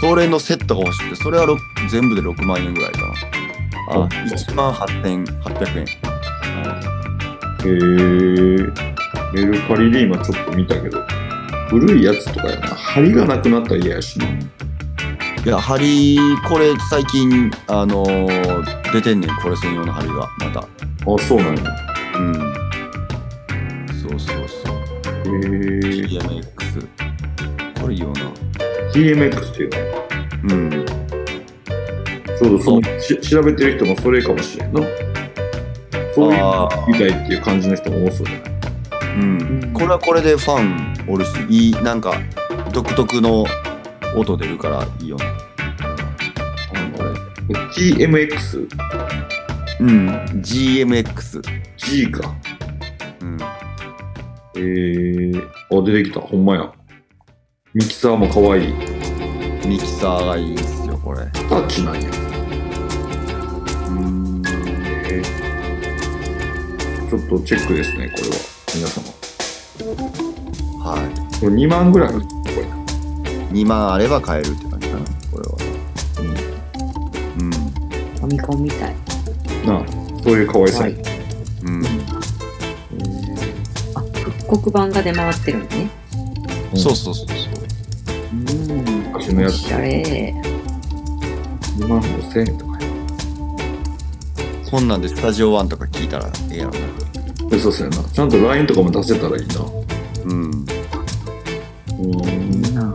[0.00, 1.56] それのセットが欲しくて、それはろ
[1.90, 3.06] 全部で6万円ぐらいかな。
[3.88, 5.84] ああ、1万8800円。
[5.84, 8.72] へー。
[9.34, 10.98] メルカリで今ちょっと見たけど、
[11.68, 12.68] 古いやつとかやな。
[12.68, 14.26] 針がなくなったら嫌やしな。
[14.26, 16.18] いや、針、
[16.48, 20.60] これ最近、あのー出てんねん、これ専用の針が、また。
[20.60, 20.66] あ、
[21.18, 21.62] そうなんや。
[22.16, 22.54] うん。
[25.32, 26.82] そうそう
[27.78, 27.90] そう。
[28.12, 28.32] な。
[28.92, 29.70] TMX っていう
[30.44, 30.86] のうん。
[32.38, 34.82] ちょうどそのし調べてる人もそれかもしれんな。
[36.14, 38.52] そういうあのみたいっていう感じの人も多そうじゃない
[39.16, 39.70] うん。
[39.72, 42.14] これはこれでファンおるし、いい、なんか、
[42.72, 43.44] 独特の
[44.16, 45.24] 音出るからいいよな。
[46.74, 46.88] あ
[47.58, 48.68] の TMX?
[49.80, 50.08] うん。
[50.40, 51.42] GMX。
[51.76, 52.34] G か。
[54.62, 55.36] うん。
[55.36, 56.20] えー、あ、出てきた。
[56.20, 56.72] ほんまや。
[57.74, 58.72] ミキサーも可愛い。
[59.66, 61.20] ミキサーがいいんすよ、これ。
[61.48, 62.10] タッチなんや。
[63.88, 64.42] うん。
[64.46, 65.42] えー
[67.10, 68.36] ちょっとチェックですね、これは。
[68.74, 69.12] 皆様。
[70.82, 70.96] は
[71.40, 72.24] これ2万ぐらいこれ。
[72.24, 72.28] い。
[73.52, 75.56] 2万あれば買えるって感じかな、これは。
[77.38, 77.50] うん。
[77.50, 78.96] ファミコンみたい。
[79.66, 79.86] なあ、
[80.24, 80.84] そういう可愛さ。
[80.84, 81.11] はい
[84.52, 85.88] 刻版が出回ってるのね。
[86.74, 87.36] うんそうそうそうそう。
[88.32, 89.02] うん。
[89.04, 90.34] 昔のやつおしゃれ。
[91.78, 92.78] 2万5千円とか
[94.70, 96.78] こんなんでスタジオワンとか聞いたらええやろな。
[96.78, 97.58] や。
[97.58, 98.04] そうそうやな。
[98.10, 99.54] ちゃんと LINE とかも出せたらいいな。
[100.24, 100.66] うん。
[101.98, 102.74] うん。
[102.74, 102.94] な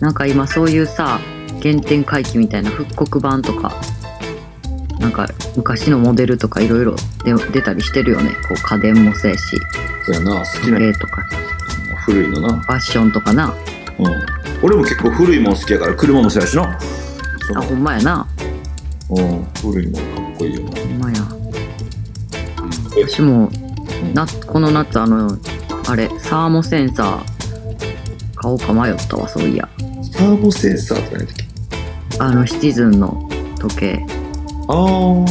[0.00, 1.20] なんか今そういうさ、
[1.62, 3.72] 原点回帰みたいな復刻版とか、
[4.98, 6.96] なんか昔のモデルとかいろいろ
[7.52, 8.30] 出たりしてるよね。
[8.48, 9.56] こう家電もそうやし、
[10.14, 10.38] そうやな。
[10.38, 11.22] 好き時な計とか、
[12.06, 12.58] 古いのな。
[12.60, 13.54] ファッションとかな。
[13.98, 14.06] うん。
[14.62, 16.78] 俺も結構古いもん好きやから、車もそうやしな。
[17.56, 18.26] あ、ほんまやな。
[19.10, 19.44] うん。
[19.60, 20.80] 古いもんかっこいいよな。
[20.80, 21.18] ほんまや。
[23.06, 23.50] 私も、
[24.14, 25.38] なこの夏あの、
[25.88, 27.38] あれ、サーモセンサー
[28.36, 29.68] 買おうか迷ったわ、そういや。
[30.12, 31.44] サーボセンサーとかやったっけ？
[32.18, 33.28] あの、シチズンの
[33.58, 34.06] 時計。
[34.68, 35.26] あー。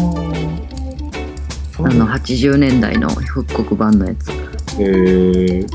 [1.71, 4.32] サあの、ーボ80年代の復刻版のやつ。
[4.80, 5.67] えー、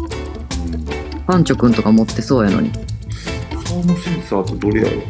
[1.27, 2.71] パンチョくんとか持ってそうやのに。
[2.73, 5.03] サーモセンサーってどれやろ？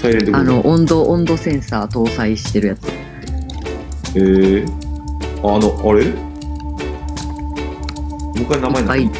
[0.00, 2.88] サイレントあの、温度、温度センサー搭載してるやつ。
[4.14, 4.66] えー、
[5.42, 6.04] あの、あれ？
[6.06, 6.12] も
[8.34, 9.10] う一回名前いっぱい。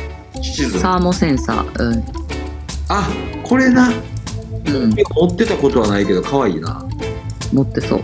[0.80, 1.82] サーモセンサー。
[1.82, 2.04] うん。
[2.88, 3.08] あ、
[3.42, 3.90] これな。
[3.90, 3.92] う
[4.86, 4.90] ん。
[4.90, 6.84] 持ってたことはないけど、可愛いな。
[7.52, 8.02] 持ってそう。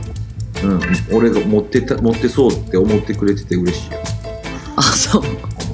[0.65, 0.81] うん。
[1.13, 3.99] 俺が持ってた、持ってそうって思ってくれてて嬉しいよ。
[5.09, 5.23] あ、そう。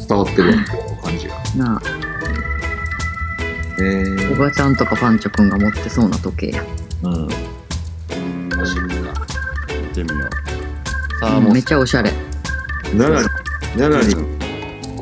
[0.08, 0.54] 伝わってる
[1.02, 1.34] 感じが。
[1.56, 1.82] なあ、
[3.78, 4.36] えーお。
[4.36, 6.64] ばちゃんとかパンチョくんが持ってそうな時計や。
[7.02, 7.12] うん。
[7.14, 7.28] うん
[8.50, 9.12] 確かにな。
[9.82, 11.18] 見てみよう。
[11.20, 12.12] さあ、もううんめっちゃおしゃれ。
[12.96, 13.28] 奈良に、
[13.76, 14.26] 奈良に、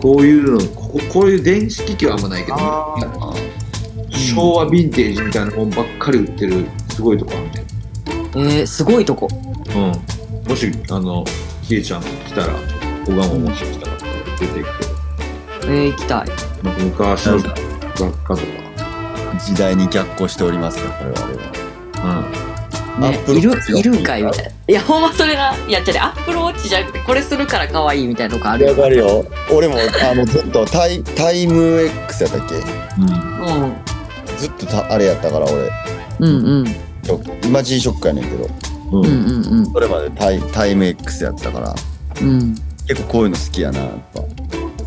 [0.01, 2.97] こういうの、こここういう電子機器はあんまないけど、あ
[4.11, 7.51] 昭和ヴィンテージみたいなもんばっかり売ってるすごいとこあるね。
[8.35, 9.29] えー、すごいとこ。
[9.75, 10.49] うん。
[10.49, 11.25] もし、あの、
[11.63, 12.55] ひえちゃん来たら、
[13.07, 13.82] 小川ももし来た
[14.47, 14.69] ら出ていく
[15.65, 16.25] えー、行きたい。
[16.27, 16.33] け
[16.63, 17.53] ど、なんか昔の雑
[18.25, 18.43] 貨と
[19.45, 21.17] 時代に逆行しておりますよ、これは。
[21.29, 22.29] 俺はか。
[23.01, 24.51] ねアップ、ルいるウォッチ、いるんかいみたいな。
[24.69, 25.57] いや、ほんまそれな。
[25.67, 28.75] いや、じゃあ、アップルウォッチじゃなくて、これするから可愛いみたいなとこあるよ。
[28.75, 29.25] かるよ。
[29.51, 32.55] 俺も、あの、ずっとタイ、タイム X やったっけ？
[32.57, 32.59] う
[33.61, 33.65] ん。
[33.65, 33.75] うん。
[34.37, 35.71] ずっとたあれやったから、俺。
[36.21, 36.67] うんうん。
[36.67, 38.51] ショック今 G ショックやねんけど、
[38.93, 39.05] うん。
[39.05, 39.73] うんうんうん。
[39.73, 41.75] それまでタイタイム X やってたから、
[42.21, 42.55] うん。
[42.89, 43.91] 結構こういうの好きやな、やっ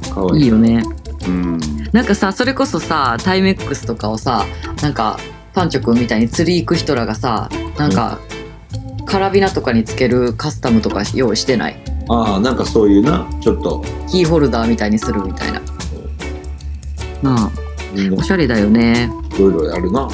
[0.03, 0.13] ぱ。
[0.13, 0.43] かわいい。
[0.43, 0.83] いいよね。
[1.27, 1.59] うん。
[1.91, 4.45] なんかさ、それこそさ、タイメックスとかをさ、
[4.81, 5.17] なんか、
[5.53, 8.19] パンチョくんみたいに釣り行く人らがさ、なんか、
[9.05, 11.77] カラビナとかにつけるカスタムとか用意してない？
[12.09, 15.61] ああ、なんかそういうな、ちょっと、キーホルダーみたいにするみたいな。
[17.23, 17.51] なあ、
[17.93, 19.09] みんなおしゃれだよね。
[19.35, 20.09] いろいろやるな。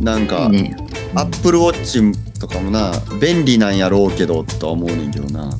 [0.00, 0.76] なんか、いいね。
[1.14, 5.50] アップルウォッチとかもな、便利なんやろうけど、とは思うねんけどな。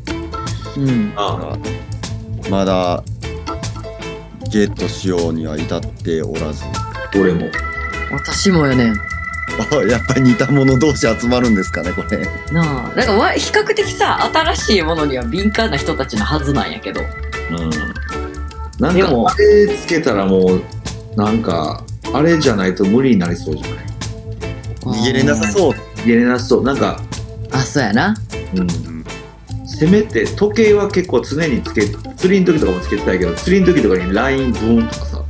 [0.85, 1.13] うん。
[1.17, 1.57] あ
[2.49, 3.03] まだ、
[4.51, 6.65] ゲットしようには至っておらず。
[6.65, 7.47] あ、俺も。
[8.13, 8.93] 私もよね。
[9.73, 12.19] あやっぱり似た者同士集まるんですかね、これ。
[12.53, 17.01] なあ、なんかわ比較的さ、新しいものには敏感な人たちのはずなんやけど。
[17.01, 17.05] う
[17.55, 17.71] ん。
[18.79, 20.63] なんか、でもあれつけたらもう、
[21.17, 23.85] なんか、あれじゃないと無理になりそうじゃない？
[25.03, 25.53] 逃げれなさう。
[25.53, 25.73] そう。
[25.73, 26.65] 逃げれなそう。
[26.65, 27.01] なんか、
[27.53, 28.17] あ、そうやな。
[28.55, 28.67] うんん。
[29.81, 35.25] せめて、時計は結構常につけ、釣りの時とかもつけてたいけど、釣りの時とかに LINE ブーンとかさ、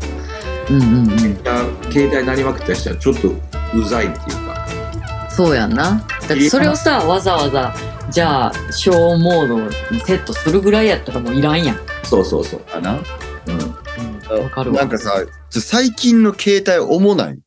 [0.68, 1.20] うんうんうん。
[1.20, 4.66] いや携帯なりまくったりしたらちょっとうざいっていうか。
[5.30, 6.04] そうやんな。
[6.28, 7.72] だってそれをさ、わざわざ、
[8.10, 9.56] じゃあ、ショーモード
[9.94, 11.76] にセットするぐらいやったらもういらんやん。
[12.02, 12.60] そうそうそう。
[12.60, 12.98] かな
[13.46, 14.34] うん。
[14.34, 14.42] うん。
[14.42, 14.80] わかるわ。
[14.80, 15.12] なんかさ、
[15.50, 17.38] 最近の携帯重ない？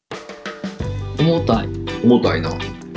[1.20, 1.70] 重たい。
[2.01, 2.49] 重たいな。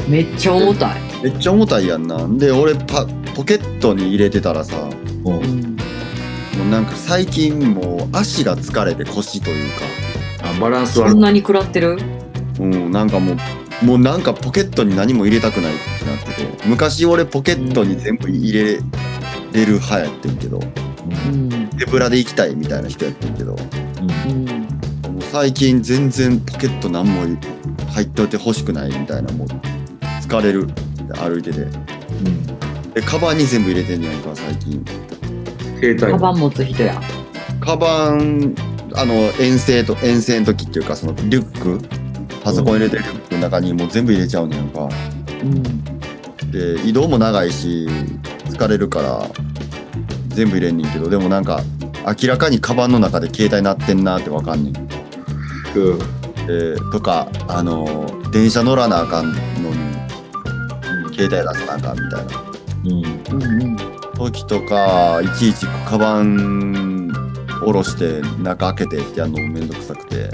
[0.07, 1.00] めっちゃ重たい。
[1.24, 2.24] めっちゃ重たいやんな。
[2.38, 3.04] で、俺パ、
[3.37, 4.89] ポケットに入れてたらさ、
[5.22, 9.82] もうなんか最近もう足が疲れて腰というか、
[10.51, 11.11] あバランス悪い。
[11.11, 11.99] そんなに食らってる？
[12.59, 13.37] うん、なんかも
[13.82, 16.32] う、もうなんかポケットに何も入れたくないってなって
[16.62, 18.80] て、昔俺ポケットに全部入れ
[19.53, 21.68] れる派やってんけど、うん。
[21.78, 23.59] 手ぶらで行きたいみたいな人やってんけど、も
[24.26, 25.18] うん。
[25.18, 27.39] う最近全然ポケット何も
[27.91, 29.49] 入っといて欲しくないみたいな、もう
[30.22, 30.68] 疲れる
[31.18, 31.61] 歩いてて。
[31.61, 32.57] うん。
[32.97, 34.82] で、カバンに全部入れてんねやんか、最近。
[35.78, 36.99] 携帯カバン持つ人や。
[37.61, 38.55] カバン、
[38.94, 41.78] あの、遠征と、遠征の時っていうか、そのリュック、
[42.42, 44.88] パソコン入れてるリュックの中にもう全部入れちゃうねやんか。
[45.42, 45.62] うん。
[46.51, 47.86] で、移動も長いし、
[48.47, 49.28] 疲れるから、
[50.28, 51.61] 全部入れんねんけど、でもなんか、
[52.22, 54.76] 明らかにカバンの中で携帯鳴ってんなってわかんねん。
[55.76, 55.99] うん
[56.47, 59.44] で、とか、あの、電車乗らなあかんのに、
[61.14, 62.55] 携帯出さなあかんみたいな。
[62.87, 63.03] うん。
[63.34, 63.76] うんうん。
[64.16, 67.12] 時とか、いちいちカバン
[67.61, 70.30] 下ろして中開けてってやるのもめんどくさくて、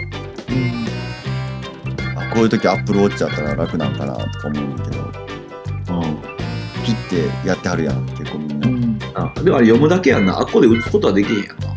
[0.49, 0.87] うん。
[2.17, 5.13] あこういう時アップルウォッチやったら楽なんかなとか思うんだけど、うん。
[6.85, 8.69] ピッてやってはるやん、結構みんな。
[8.69, 8.99] うん。
[9.15, 10.39] あ、でもあれ読むだけやんな。
[10.39, 11.73] あっこで打つことはできへんやんな。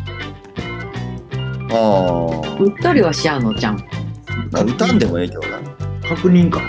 [1.78, 3.84] あ売ったりはしちゃうのじゃん。
[4.54, 5.58] あ、歌んでもええけどな。
[6.08, 6.60] 確認か。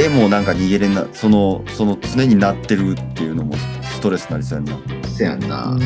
[0.00, 5.06] でもなんか逃げれんな、その、その常になってるっていうのもストレスになりそうやんな。
[5.06, 5.46] せやんな。
[5.46, 5.84] だからもううんあ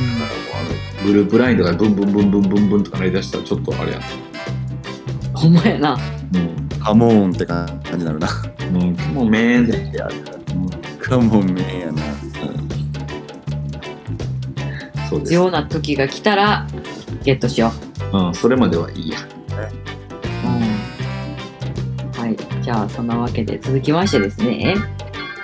[1.03, 4.03] の、グループラインとかでブンブンブンブンブンブンとか鳴り出したらちょっとあれやん。
[5.35, 5.99] ほんまやな。
[6.33, 6.69] うん。
[6.79, 8.29] カモーンって感じになるな。
[8.61, 8.97] うん。
[9.15, 9.93] もうめんで。
[11.03, 12.03] カモンめんやな。
[15.11, 15.31] そうです。
[15.33, 16.69] 必要な時が来たら、
[17.25, 17.73] ゲットしよ
[18.13, 18.33] うん。
[18.33, 19.34] それまではいいや。
[22.65, 24.75] じゃあ、そんなわけで続きましてですね。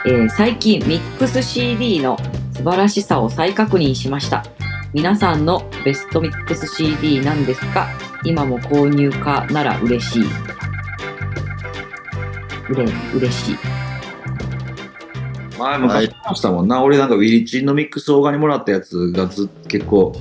[0.07, 2.17] えー最近ミックス CD の
[2.55, 4.43] 素晴らしさを再確認しました。
[4.95, 7.87] 皆さんのベストミックス CD なんですか？
[8.25, 10.23] 今も購入かなら嬉しい。
[12.71, 13.57] うれ、嬉しい。
[15.59, 16.83] 前も買いましたもんな。
[16.83, 20.15] 俺なんかウィリチンのミックスオーガにもらったやつがず結構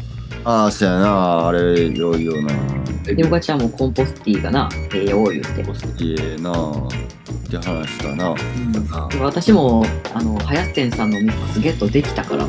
[0.44, 1.48] ああ、そうやな。
[1.48, 2.54] あれ、良いよな。
[3.16, 5.64] で、おかちゃんもコンポスティがな、ええよ言うて。
[5.64, 6.52] コスティえな。
[6.52, 8.36] って話したな。
[9.20, 9.84] 私も、
[10.14, 12.48] あの、ハヤッセンさんのミックスゲットできたから、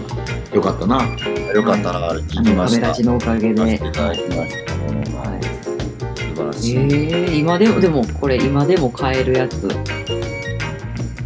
[0.55, 1.03] よかったな。
[1.55, 2.81] よかったな、あれ聞きました。
[2.81, 3.75] カメラジのおかげで。
[3.75, 5.41] いただきましたね。
[6.17, 6.77] 素晴らしい。
[6.77, 9.69] えー、今でも、でも、これ今でも買えるやつ。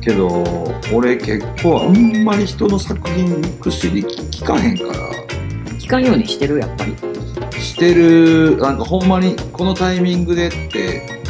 [0.01, 0.45] けど、
[0.93, 4.93] 俺結構あんまり人の作品ミックス CD 聞かへんから。
[5.78, 6.95] 聞かんようにしてるやっぱり。
[7.75, 11.20] してる、なんかほんまにこのタイミングでって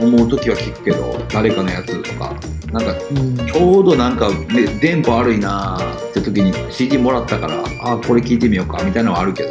[0.00, 2.34] 思う時は聞くけど、誰かのやつとか、
[2.72, 3.36] なんかうん。
[3.46, 9.50] ちょうどなんか、ね、電波悪いなーって時に CD もらったから、あーこれ聞いてみようかみたいなのはあるけど、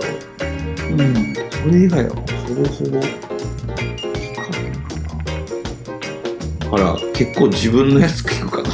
[0.91, 1.33] うん。
[1.33, 2.21] それ以外はほ
[2.53, 3.19] ぼほぼ聞
[4.35, 4.91] かへんか
[6.59, 6.77] な。
[6.77, 8.69] だから結構自分のやつ聞くかな。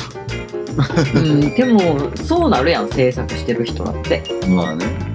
[1.14, 4.24] うん、でも、そうなるやん、制作してる人だって。
[4.48, 5.09] まあね。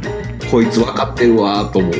[0.54, 1.92] こいつ分かってるわーと思う。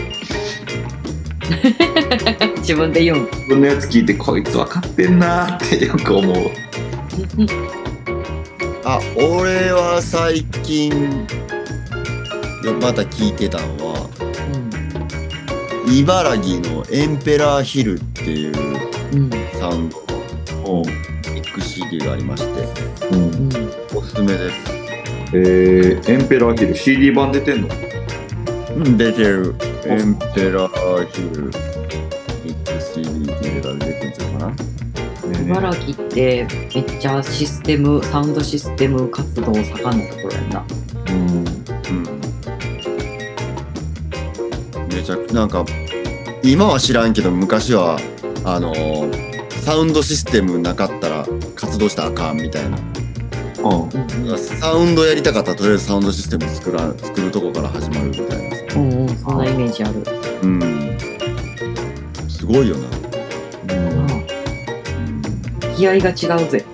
[2.59, 3.25] 自分で言うん。
[3.25, 6.37] 自分のやつ聞いてこいつ分かってんなーってよく思う。
[8.87, 11.27] あ、俺は最近、
[12.81, 14.09] また聞いてたのは、
[15.91, 18.53] 茨城のエンペラーヒルっていう
[19.15, 19.31] うん。
[19.59, 20.01] サウンド
[20.63, 22.51] のうんミックス CD がありまして、
[23.11, 23.99] うんうん。
[23.99, 24.57] おすすめです。
[25.33, 27.69] えー、エンペラーヒル CD 版出てんの？
[27.69, 27.94] うん、
[28.97, 29.55] 出てる。
[29.87, 34.55] エンペラーヒルミックス CD って入れたら出てくるんちゃうかな。
[35.43, 40.65] 茨城ってめっちゃシステム、サウンドシステム活動盛んなところやんな。
[41.09, 42.05] うんうん。
[44.89, 45.65] めちゃくなんか、
[46.43, 47.99] 今は知らんけど、昔は、
[48.45, 52.77] あのーサウンドシステムなかったら活動したらあかんみたいな。
[53.71, 58.63] うんうんサウンドやりたかったらとりあえずサウンドシステム作ら作るとこから始まるみたいなさ。
[58.77, 60.05] うんうん、そんなイメージある。
[60.43, 60.99] うん。
[62.29, 62.89] すごいよな。
[63.75, 65.77] うんうん。
[65.77, 66.65] 気合が違うぜ。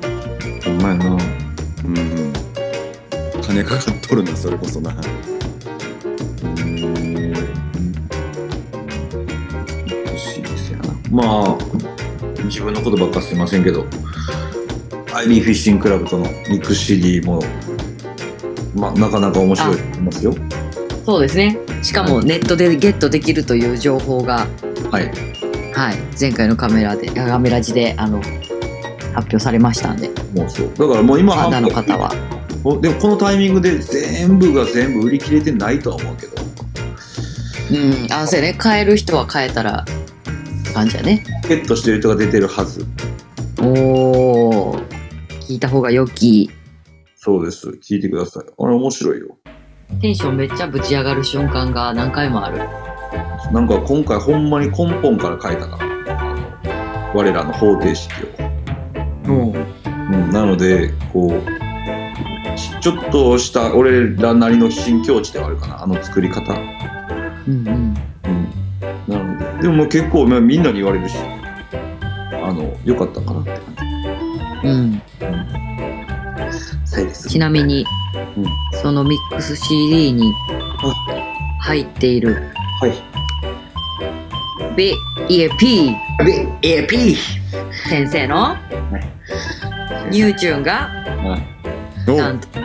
[0.65, 2.33] ほんまやなうん。
[3.43, 4.91] 金かかっとるな、それこそな。
[4.91, 5.01] うん
[10.07, 11.59] 欲しいですよなまあ
[12.45, 13.87] 自分のことばっかすいませんけど
[15.15, 17.43] アイビーフィッシングクラブとのミックス CD も
[18.75, 20.35] まあなかなか面白いと思いますよ。
[21.05, 21.59] そうですね。
[21.83, 24.47] しかもネットでゲットできるという情報が、
[24.91, 25.11] はい。
[25.73, 28.21] はい、前回のカメラで、カメラ字で、あの、
[29.15, 30.71] 発表されましたんで、もうそう。
[30.77, 32.13] だからもう今まだの方は。
[32.63, 36.43] おでもこのタイミングで全部が全部売り切れてないとは思うけど。
[37.73, 38.55] うん、あ、そうやね。
[38.59, 39.85] 買える人は買えたら、
[40.75, 41.25] 感じやね。
[41.49, 42.85] ゲットしてる人が出てるはず。
[43.63, 44.90] おー、
[45.51, 46.49] 聞いた方が良き。
[47.17, 47.71] そうです。
[47.71, 48.45] 聞いてください。
[48.57, 49.37] あれ面白いよ。
[50.01, 52.59] テンションめっちゃぶち上がる瞬間が何回もある。
[53.53, 56.21] なんか今回ほんまに根本から変えたから。
[56.21, 58.29] あの我らの方程式を。
[59.27, 59.53] うん。
[60.13, 61.43] うん、なのでこう
[62.57, 65.83] ちちょっとした俺らなりの新境地ではあるかな。
[65.83, 67.95] あの作り方、うんうん。
[68.25, 68.55] うん、
[69.09, 71.17] なのででも結構まあみんなに言われるし。
[72.43, 73.51] あの良かったかなって。
[73.51, 73.70] 感
[74.65, 75.03] うん。
[77.29, 77.87] ちなみに、
[78.37, 78.45] うん
[78.83, 80.33] そのミックス CD に
[81.61, 82.37] 入っている
[82.81, 82.93] はい。
[84.77, 84.95] B、
[85.29, 85.93] いえ P
[86.25, 86.47] で
[86.87, 87.17] AP
[87.89, 88.57] 先生の
[90.11, 90.89] ニューチューンが
[92.09, 92.65] おなんとうん。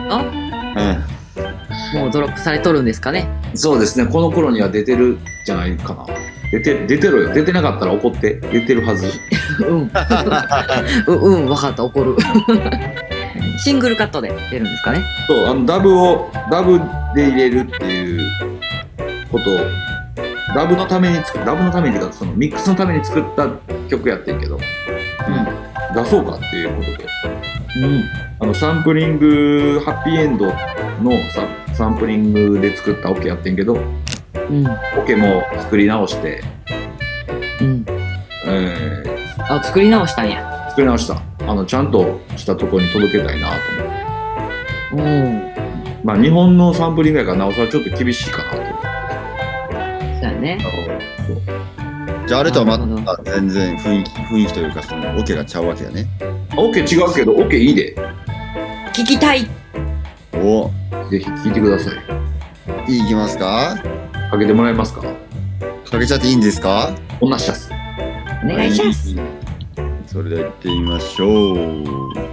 [2.00, 3.26] もうドロップされとるんですかね。
[3.54, 4.10] そうですね。
[4.10, 6.06] この頃には出てるじゃないかな
[6.52, 9.10] 出て出てろよ出てなかったら怒って出てるはず
[9.66, 9.90] うん。
[11.06, 12.16] うん、うん、分かった、怒る。
[13.58, 15.02] シングルカットで出るんですかね。
[15.26, 16.78] そうあのダブをダブ
[17.14, 18.30] で入れるっていう
[19.30, 19.58] ことを
[20.54, 23.48] ダブのために作るダブのためにっていうかそのミックスのために作った
[23.88, 24.58] 曲やってんけど、
[25.94, 27.06] 出そうかっていうことで
[27.82, 28.04] うん。
[28.38, 30.52] あのサンプリングハッピーエンドの
[31.32, 33.78] ササンプリングで作ったオケやってんけど
[34.48, 34.66] うん。
[34.98, 36.42] オケも作り直して、
[37.60, 37.84] うん。
[38.46, 39.02] え
[39.48, 40.42] あ、作り直したんや。
[40.66, 43.54] ー作り直したあのちゃんとしたところに届けたいなと
[44.92, 45.52] 思ってうん。
[46.04, 48.76] まあ日本のサンプリングやからなおさらちょっと厳しいかなと思って
[50.20, 50.58] そうやね。
[51.26, 51.40] そう
[52.26, 56.06] じゃああれとはまた全然雰囲気、雰囲気というか、その、オケがちゃうわけやね。
[56.56, 57.94] オケ違うけどオケいいで
[58.92, 59.46] 聞きたい。
[60.34, 60.70] お
[61.08, 61.90] ぜひ聴いてくださ
[62.86, 62.96] い。
[62.98, 63.76] いきますか？
[64.30, 65.02] かけてもらえますか？
[65.90, 66.94] かけちゃっていいんですか？
[67.20, 67.70] おなしゃす。
[68.44, 69.14] お願いします。
[69.14, 69.26] はい
[70.06, 72.25] それでは行ってみましょう。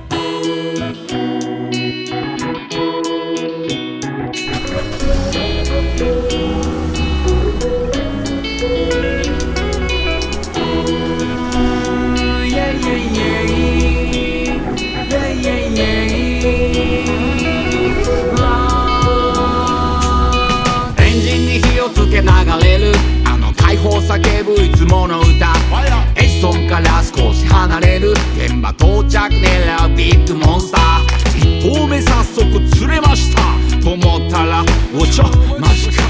[24.08, 25.54] 叫ぶいつもの歌。
[26.16, 28.12] エジソンから少し離れる。
[28.36, 31.62] 現場到着狙うビッグモンスター。
[31.62, 32.44] 一投目早速
[32.76, 33.42] 釣れました。
[33.82, 35.24] と思ったらおちょ
[35.58, 36.04] マジか。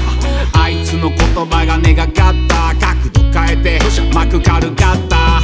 [0.54, 2.74] あいつの言葉が願かった。
[2.74, 3.80] 角度変えて
[4.12, 5.40] 幕軽かった。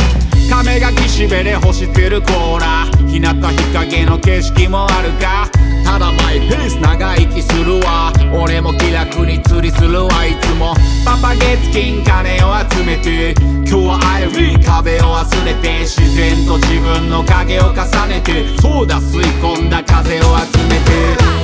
[0.51, 2.86] 亀が岸辺で欲してるコーラ。
[3.07, 5.48] 日向日陰の景色もあるか
[5.91, 8.12] ただマイペース長生きするわ。
[8.32, 10.72] 俺も気楽に釣りするわいつも。
[11.05, 20.93] パパ月金金を集めて今日はアイリー壁を忘れて自然と自分の影を重ねてそうだ吸い込んだ風を集めて。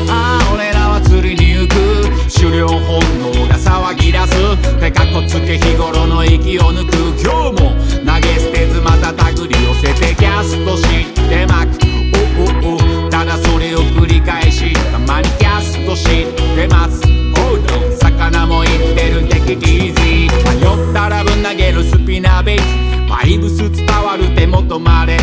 [0.09, 1.75] ああ俺らは釣りに行く。
[2.33, 4.79] 狩猟本能が騒ぎ出す。
[4.79, 6.95] てかっこつけ日頃の息を抜く。
[7.21, 7.75] 今日も
[8.07, 11.83] 投げ捨てずまた手繰り寄せてキャストしてまく
[12.63, 13.06] おおお。
[13.17, 16.05] ただそれを繰り返したまにキャストし
[16.55, 17.01] てます。
[17.01, 22.65] Hold on 魚も言ってる敵イージー迷ったらぶん投げるスピナーベイト
[23.09, 25.17] バイブス伝わる手元まで。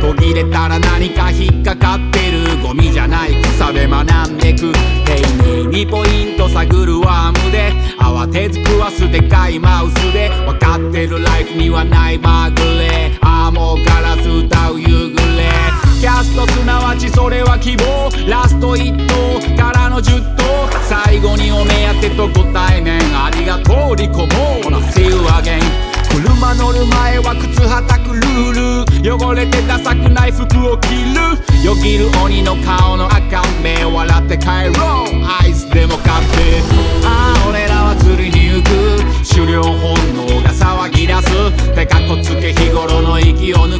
[0.00, 4.72] 途切れたら何か引っかかってるゴミじゃない草で学んでく。
[5.04, 7.72] 丁寧にポイント探るワームで。
[7.98, 10.30] 慌てず食わすでかいマウスで。
[10.46, 15.09] 分かってるライフにはないバグレああもうガラス歌う夕
[16.00, 20.44] キャストすなわちそれは希望ラスト1投からの10投
[20.88, 24.26] 最後にお目当てとご対面ありがとうリコも
[24.96, 25.60] See you again
[26.08, 28.70] 車乗る前は靴はたくルール。
[29.02, 34.46] 汚れてダサくない服を着るよぎる鬼の顔の赤目笑って帰
[34.76, 36.60] ろうアイスでも買って
[37.04, 38.68] ああ俺らは釣りに行く
[39.24, 41.74] 狩猟本能が騒ぎ出す。
[41.74, 43.79] てかこつけ日頃の息を抜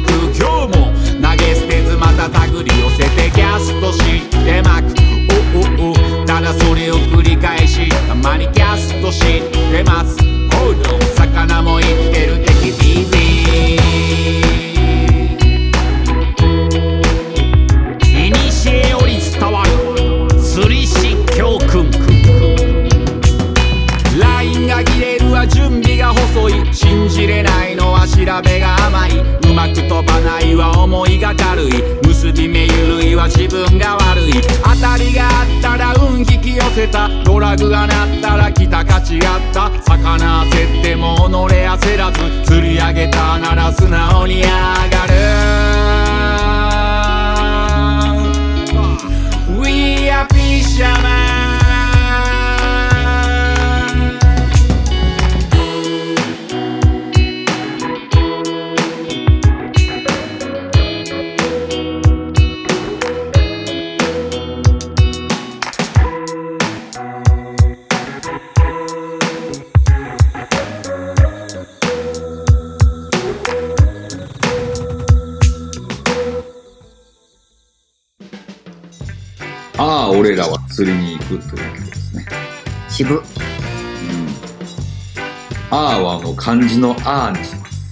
[87.03, 87.91] ああにします。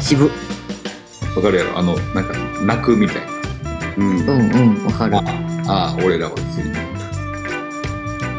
[0.00, 0.30] 渋。
[1.36, 1.78] わかるやろ？
[1.78, 3.22] あの、なんか、泣くみたいな。
[3.96, 4.28] うんうん
[4.76, 5.16] うん、わかる。
[5.16, 5.22] あ
[5.66, 6.68] あ、俺らは釣り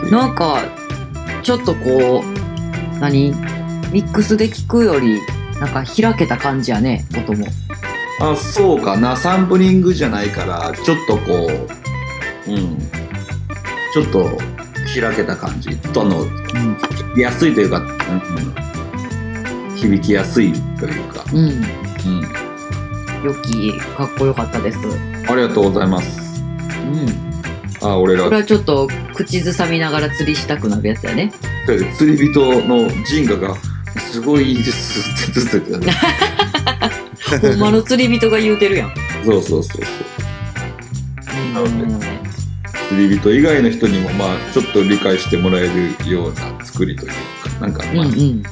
[0.06, 0.12] に。
[0.12, 0.62] なんか、
[1.42, 3.34] ちょっとこう、何？
[3.92, 5.22] ミックスで聞くより、
[5.60, 7.48] なんか開けた感じやね、音も。
[8.20, 9.16] あ、そうかな。
[9.16, 11.48] サンプリングじゃないから、ちょっとこ
[12.48, 12.78] う、うん。
[13.94, 14.38] ちょっと
[14.94, 16.30] 開けた感じとあの、うん。
[16.30, 17.82] 聞きやすいというか、
[19.90, 21.40] 響きやすいというか、うん。
[21.40, 21.66] うん。
[23.24, 24.80] 良き、かっこよかったです。
[25.28, 26.42] ありがとうございます。
[26.42, 27.88] うん。
[27.88, 31.32] ああ、俺らこれはちょっと口ずさみながら釣りしたくなるやつやね。
[31.98, 33.56] 釣り人のジンガが、
[34.12, 35.92] すごいいいですってずっと言って。
[37.48, 38.94] ほんまの釣り人が言うてるやん。
[39.26, 39.82] そうそうそう
[41.24, 41.54] そう。
[41.54, 42.26] なるほどうん
[42.88, 47.12] 釣り人以外の人にも、まあ、ちょっと理解してもらえるような作りという
[47.44, 48.44] か、なんか、まあ、うんうん。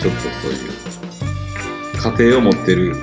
[0.00, 2.96] ちょっとそういう、家庭を持ってる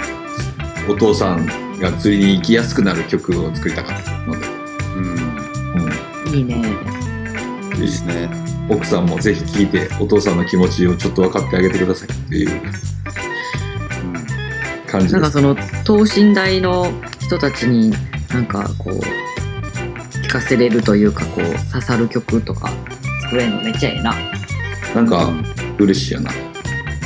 [0.89, 1.45] お父さん
[1.79, 4.47] が釣りに行きやすくなる曲を作りたかったので、
[4.95, 6.55] うんいいね。
[6.55, 8.29] うん、いいですね
[8.69, 12.61] 奥さんもぜひ聞いて、お父さんの気持ちをちょっと分かってあげてくださいっていう
[14.87, 15.13] 感じです。
[15.13, 17.91] なんかその等身大の人たちに
[18.29, 22.71] なんかこう聴かせれるというかこう刺さる曲とか
[23.21, 24.15] 作れるのめっちゃええな。
[24.95, 25.29] なんか、
[25.77, 26.31] 嬉しいよな。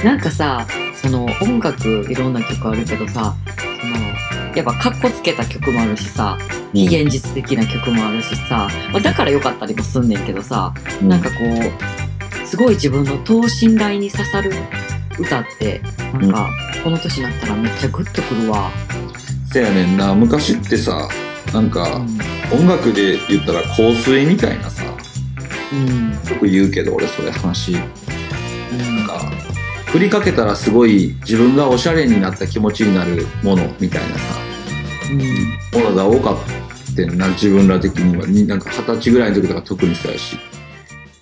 [0.03, 3.35] なんかさその音楽いろんな曲あるけどさ
[3.81, 3.95] その
[4.55, 6.37] やっぱカッコつけた曲もあるしさ
[6.73, 11.09] 非現実的な曲もあるしさ、まあ、だから良かったりもすんねんけどさ、うん。
[11.09, 11.35] なんかこ
[12.45, 14.51] すごい自分の等身大に刺さる
[15.19, 15.81] 歌って
[16.13, 16.49] なんか、
[16.83, 18.71] この年になったらめっちゃグッとくるわ、
[19.51, 20.13] せやねんな。
[20.13, 21.07] 昔ってさ
[21.53, 22.05] なんか
[22.51, 24.97] う音楽で言ったら香水みたいなさん
[25.73, 26.11] うん。
[26.11, 27.73] よく言うけど俺それ話。
[27.73, 27.83] なん。
[27.83, 29.40] うんか
[29.91, 34.39] 振りかけたらすごい自分がおしゃれになった気持ちになるものみたいなさ
[35.73, 36.61] ものが多かった
[37.15, 40.37] な自分ら的にはになんか二十歳ぐらいの時とか特にそうやし、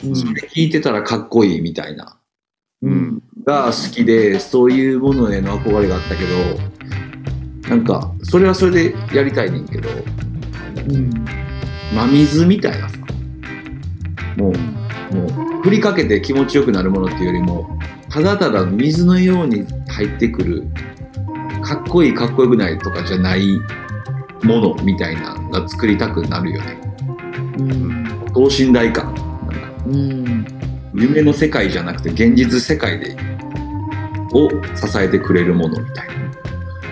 [0.04, 0.16] うん。
[0.16, 2.18] それ聞いてたらかっこいいみたいな。
[2.82, 3.22] うん。
[3.46, 11.10] が好きでそういうものへの憧れがあったけどなんかそれはそれでやりたいねんけどうん。
[11.94, 12.98] 真水みたいなさ。
[14.38, 17.78] もうもう振りかけて気持ちよくなるものっていうよりも
[18.10, 20.68] ただただ水のように入ってくる
[21.62, 23.60] かっこいいかっこよくないとかじゃない
[24.44, 26.78] ものみたいなのが作りたくなるよね。
[27.60, 28.06] うん。
[28.34, 29.28] 等身大感なんか。
[29.86, 30.46] うん。
[30.96, 33.16] 夢の世界じゃなくて現実世界で
[34.34, 36.14] を支えてくれるものみたいな。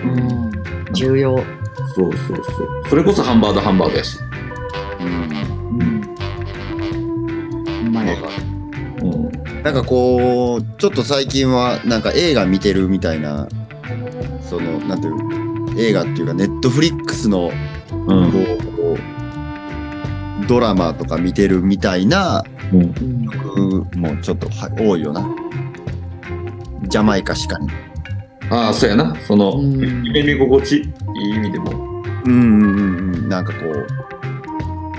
[0.04, 0.50] うん。
[0.92, 1.36] 重要。
[1.94, 2.88] そうそうそう。
[2.88, 4.18] それこそハンバードハンバードやし、
[5.00, 5.06] うん。
[5.06, 6.02] うん。
[7.82, 8.14] ほんまや。
[8.14, 8.47] うん、
[9.62, 13.48] なんかこう、ちょっと最近はなんか映画見てるみたいな、
[14.40, 15.14] その、なんていう、
[15.80, 17.50] 映画っていうか、ネットフリックスの
[17.90, 17.96] う
[18.26, 18.32] ん。
[18.32, 18.38] こ
[20.42, 22.82] う、ドラマとか見てるみたいなうん。
[22.82, 25.28] うん曲もちょっとは多いよな。
[26.88, 27.68] ジャマイカしかに。
[28.50, 29.14] ああそうやな。
[29.26, 30.04] そのうん。
[30.06, 30.82] 夢見心地い
[31.30, 32.02] い意味でも。
[32.24, 33.28] うんうんうんうん。
[33.28, 33.86] なんかこう、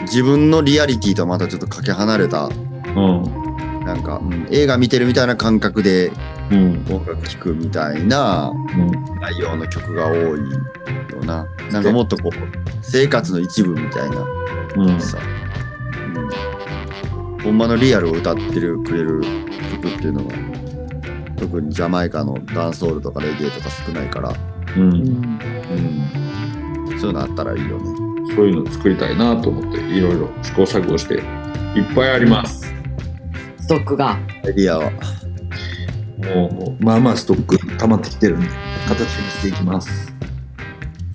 [0.03, 3.39] 自分のリアリティとはまたちょっとかけ離れた、うん
[3.90, 4.48] なんか、うん。
[4.52, 6.12] 映画見てるみたいな感覚で
[6.52, 6.86] うん。
[6.92, 8.92] 音楽聴くみたいなうん。
[9.20, 10.38] 内容の曲が多いよ
[11.26, 11.48] な。
[11.72, 12.34] なんかもっとこう、
[12.84, 14.28] 生活の一部みたいな。
[14.76, 15.02] うん。
[15.02, 15.18] さ、
[16.16, 19.22] うん、ほんまのリアルを歌ってるくれる
[19.82, 20.36] 曲っていうのが、
[21.38, 24.34] 特にジャマイカのダンスホールとかレゲエとか少ないから、う
[24.80, 24.90] うん。
[24.92, 25.40] ん
[26.92, 27.86] うん、そういうのあったらいいよね。
[28.36, 31.20] そういうの作りたいなと思っていろいろ試行錯誤してい
[31.82, 32.68] っぱいあります。
[32.68, 32.68] ス
[33.70, 34.17] トックが。
[34.47, 34.91] エリアは。
[36.17, 38.47] もうまあまあストック溜まってきてるんで
[38.88, 40.11] 形にしていきます。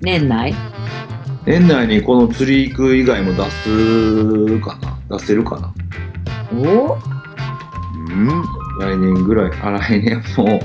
[0.00, 0.54] 年内？
[1.46, 4.78] 年内にこの釣り行く以外も出すか
[5.08, 5.18] な。
[5.18, 5.74] 出せるかな。
[6.56, 6.96] お？
[8.08, 8.28] うん。
[8.80, 9.52] 来年ぐらい。
[9.60, 10.60] あ来年もう。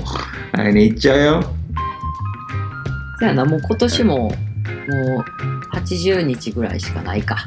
[0.56, 1.44] 来年行っちゃうよ。
[3.18, 3.44] そやな。
[3.44, 4.34] もう今年ももう
[5.74, 7.46] 80日ぐらいしかないか。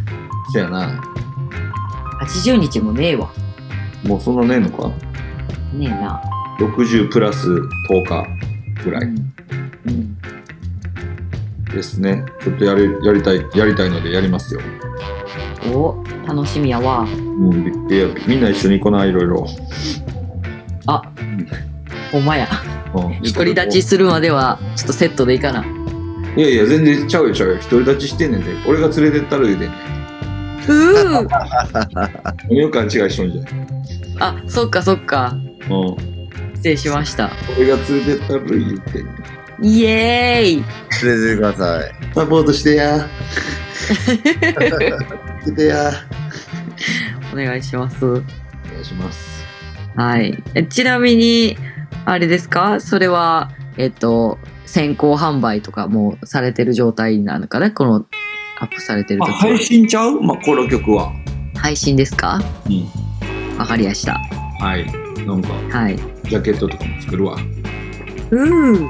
[0.51, 1.01] そやな。
[2.21, 3.31] 80日もねえわ
[4.03, 4.89] もうそんなねえのか？
[5.73, 6.21] ねえな。
[6.59, 8.25] 60プラス10日
[8.83, 9.03] ぐらい。
[9.03, 9.07] う
[9.91, 10.17] ん。
[11.73, 12.23] ですね。
[12.41, 14.61] ちょっとやりやりたいやりたいのでやりますよ。
[15.73, 17.01] お楽しみやわ。
[17.01, 19.47] うんでいやみんな一緒に行こないろいろ。
[20.85, 21.01] あ
[22.11, 22.47] ほんまや。
[22.93, 23.21] うん。
[23.23, 25.65] 独り立ちするまではちょっとセットでいいかな。
[26.35, 27.55] いやいや全然ちゃうよちゃうよ。
[27.69, 28.51] 独り立ちしてんねんで。
[28.67, 29.92] 俺が連れてったら言うてんねん
[30.65, 31.19] ふ
[32.51, 32.55] う。
[32.55, 33.45] よく勘違いしとんじゃん。
[34.19, 35.35] あそっかそっか。
[35.69, 35.95] うん。
[36.55, 37.29] 失礼しました。
[37.57, 39.03] 俺が連れてったら言うて。
[39.61, 40.55] イエーイ。
[40.55, 40.65] 連れ
[41.35, 41.91] てください。
[42.13, 43.07] サポートしてや。
[45.45, 45.91] してや。
[47.33, 48.05] お願いします。
[48.05, 48.23] お願
[48.81, 49.43] いします。
[49.95, 50.41] はい。
[50.55, 51.57] えちなみに
[52.05, 52.79] あれですか？
[52.79, 57.71] それはえっと先行販売とかもされてる状態なのかな？
[57.71, 58.05] この
[58.63, 59.37] アップされてるあ時は。
[59.39, 60.21] 配信ちゃう？
[60.21, 61.11] まあこの曲は。
[61.53, 62.39] 配信ですか？
[62.65, 63.57] うん。
[63.57, 64.13] わかりやした。
[64.59, 64.85] はい。
[65.25, 65.97] なんかはい。
[65.97, 67.37] ジャケットとかも作るわ。
[68.31, 68.87] うー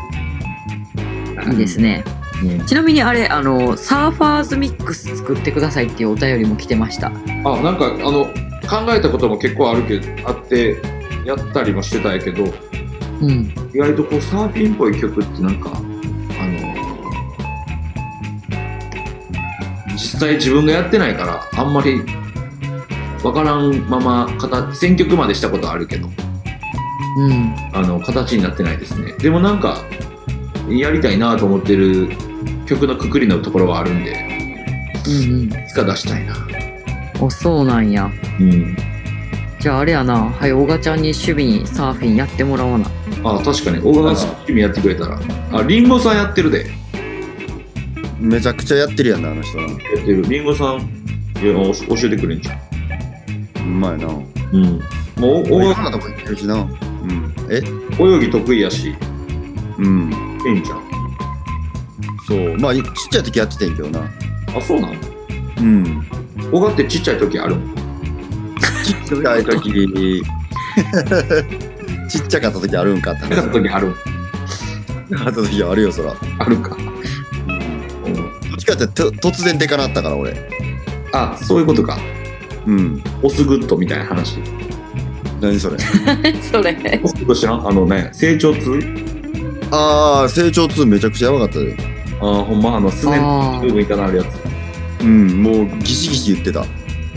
[1.52, 2.04] いいですね。
[2.44, 2.66] うん。
[2.68, 7.08] ちなみにあれあのサーファーズミックス作ってくださいっていうお便りも来てました。
[7.08, 8.26] あなんかあの
[8.70, 10.78] 考えたことも結構あるけどあって
[11.26, 13.52] やったりもしてたんやけどうん。
[13.74, 15.72] 意外とこうサーフィンっぽい曲ってなんか
[20.24, 22.02] 際自分がやってないからあんまり
[23.24, 26.10] わからんまま形選曲までしたことあるけど。
[27.18, 27.56] うん。
[27.74, 29.14] あの形になってないですね。
[29.20, 29.78] でもなんか
[30.70, 32.10] やりたいなと思ってる
[32.66, 34.12] 曲のくくりのところはあるんで
[35.06, 36.36] うんいつか出したいな。
[36.36, 36.54] うん
[37.22, 38.12] おそうなんや。
[38.40, 38.76] うん。
[39.60, 40.30] じゃああれやな。
[40.30, 42.86] はい小賀ちゃんに守備にサーフィンやってもらおうな。
[43.24, 43.80] あ確かに。
[43.80, 45.20] 小川さん趣味やってくれたら。
[45.54, 46.66] あリンゴさんやってるで
[48.24, 49.64] めちゃくちゃやってるやんな、あの人な。
[49.64, 50.80] やってるリンゴさん
[51.44, 52.60] いやお教えてくれんじゃん
[53.58, 54.08] うまいな。
[54.08, 54.12] う
[54.58, 54.80] ん
[55.18, 56.56] もういろおんなとこ行ってるしな。
[56.56, 56.70] うん。
[57.50, 57.62] え？
[58.00, 58.96] 泳ぎ得意やし
[59.78, 60.12] うん。
[60.46, 60.84] いいんじゃん
[62.28, 62.58] そう。
[62.58, 64.10] まあ、ちっちゃい時やっててんけどな。
[64.56, 64.94] あそうなの？
[65.60, 66.06] うん。
[66.52, 67.56] 小川ってちっちゃい時ある？
[67.56, 67.76] もん
[68.86, 70.24] ちっちゃい時、
[72.10, 73.94] ちっちゃかった時あるんかってなかった時ある。
[73.94, 73.96] ちっ
[75.10, 76.16] ちゃかった時あるよ、そら。
[76.40, 76.78] あるか。
[78.64, 80.36] ちかってと突然でかなったから、俺。
[81.12, 81.98] あ、そういうことか。
[82.66, 83.04] うん。
[83.22, 84.40] オスグッドみたいな話。
[85.42, 85.78] 何それ？
[86.42, 87.02] それ。
[87.04, 87.68] オスグッド知らん？
[87.68, 88.80] あのね、成長痛？
[89.72, 91.76] ああ、成長痛めちゃくちゃやばかったで。
[92.22, 95.04] あーほんま、あの、すねあ部分いかなるやつ。
[95.04, 96.64] うん、もうギシギシ言ってた。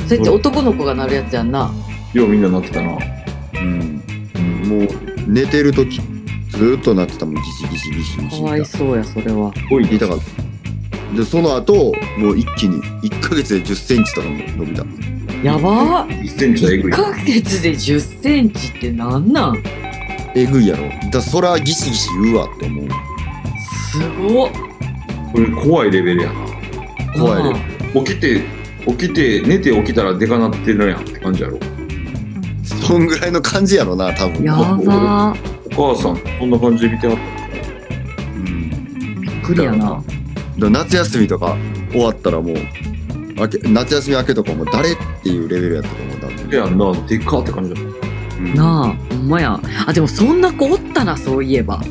[0.07, 1.73] それって男の子がなるやつやんな。
[2.13, 2.99] ようみんななってたな。
[3.55, 4.03] うん。
[4.67, 4.89] もう
[5.29, 6.01] 寝てる時
[6.51, 8.43] ずーっとなってたもん、ギシギシギシギシ。
[8.43, 9.53] かわいそうや、それは。
[9.71, 10.25] おい、痛かった。
[11.15, 14.85] で、その後、もう一気に、1ヶ月で10センチとかも伸びた。
[15.43, 16.93] やば1センチはえぐ1い。
[16.93, 19.63] ヶ月で10センチってなんなん？
[20.35, 20.91] えぐいやろ。
[21.11, 22.89] だそらギシギシ言うわって思う。
[23.93, 24.51] すごっ。
[25.33, 26.35] これ怖いレベルやな。
[27.19, 27.53] 怖いレ
[27.95, 28.43] ベ起きて、
[28.87, 31.59] 起きて、寝て起きたらでかなってるやんって感じやろ。
[32.65, 34.43] そんぐらいの感じやろな、多分。
[34.45, 35.35] やば
[35.77, 37.23] お母さん、そんな感じで見てはった。
[38.37, 39.21] うん。
[39.21, 40.03] びっくりやな。
[40.59, 41.57] 夏休みとか
[41.91, 42.57] 終わったらもう、
[43.37, 46.59] 明け夏休み明けとかも誰っていうレベルやったと思う、多分。
[46.59, 48.07] やんな、でかって感じだった。
[48.39, 49.61] うんなあ、ほんまや。
[49.87, 51.75] あ、でもそんな子おったな、そういえば。
[51.77, 51.85] やっ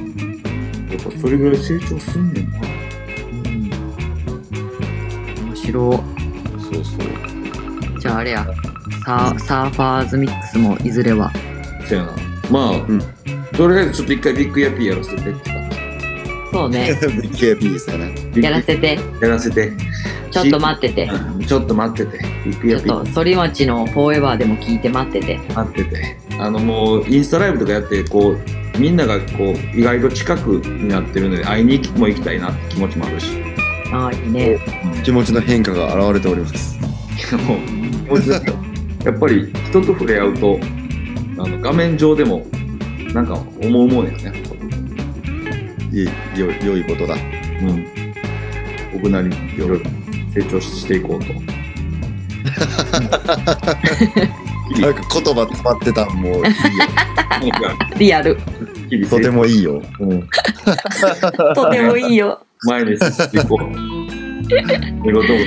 [1.04, 2.60] ぱそれぐらい成長すんねんな。
[2.60, 2.62] う
[5.42, 5.48] ん。
[5.48, 6.84] 面白そうそう。
[7.98, 8.00] い。
[8.00, 8.48] じゃああれや。
[9.06, 11.32] サーサーファーズミックスもいずれは。
[11.88, 12.12] そやな。
[12.52, 13.02] まあ、ん
[13.56, 15.55] とりあえずちょっと一回ビッグヤピーやらせてって感
[16.56, 16.98] そうね。
[17.36, 18.16] KP ですかね。
[18.32, 18.42] じ。
[18.42, 18.98] やらせて。
[19.22, 19.74] やらせて。
[20.32, 21.04] ちょっと待ってて。
[21.12, 22.24] うんちょっと待ってて。
[22.46, 25.38] ビッグちょっヤピーと、反町のフォーエバーでも聞いて待ってて。
[25.54, 26.18] 待ってて。
[26.40, 33.28] あのもう、インスタライブとかやって、こう、みんながこう、意外と近くになってるので、会いにも行きたいなって気持ちもあるし。
[33.92, 34.58] ああ、いいね。
[35.04, 36.80] 気持ちの変化が現れております。
[37.36, 37.56] も
[38.14, 40.60] う気持ちやっぱり人と触れ合うと、
[41.38, 42.46] あの画面上でも、
[43.14, 44.55] なんか思うもんやね。
[45.96, 46.06] いい
[46.40, 47.16] よ良いことだ。
[47.16, 47.88] うん。
[48.92, 49.86] 僕なりにいろいろ
[50.34, 51.34] 成長していこうと。
[54.82, 56.44] なんか言葉詰まってたんもう
[57.42, 57.56] いいよ。
[57.98, 58.38] リアル。
[59.10, 59.82] とてもいいよ。
[60.02, 60.28] うん、
[61.56, 62.42] とてもいいよ。
[62.64, 63.60] 前に進んでいこう。
[64.48, 64.50] と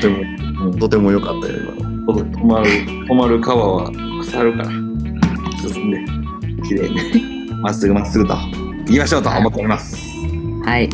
[0.01, 0.19] ても、
[0.65, 2.25] うんとても良かったよ、今の。
[2.25, 2.71] 止まる、
[3.07, 4.71] 止まる川は腐るから、
[5.61, 5.99] 進んで、
[6.67, 10.08] 綺麗に、まっすぐまっすぐと、行きましょうと思っております。
[10.69, 10.89] はい。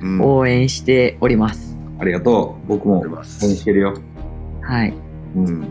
[0.00, 0.20] うん。
[0.22, 1.76] 応援しております。
[2.00, 2.68] ありがとう。
[2.68, 3.94] 僕も応援ありますしてるよ。
[4.62, 4.94] はい。
[5.36, 5.66] うん。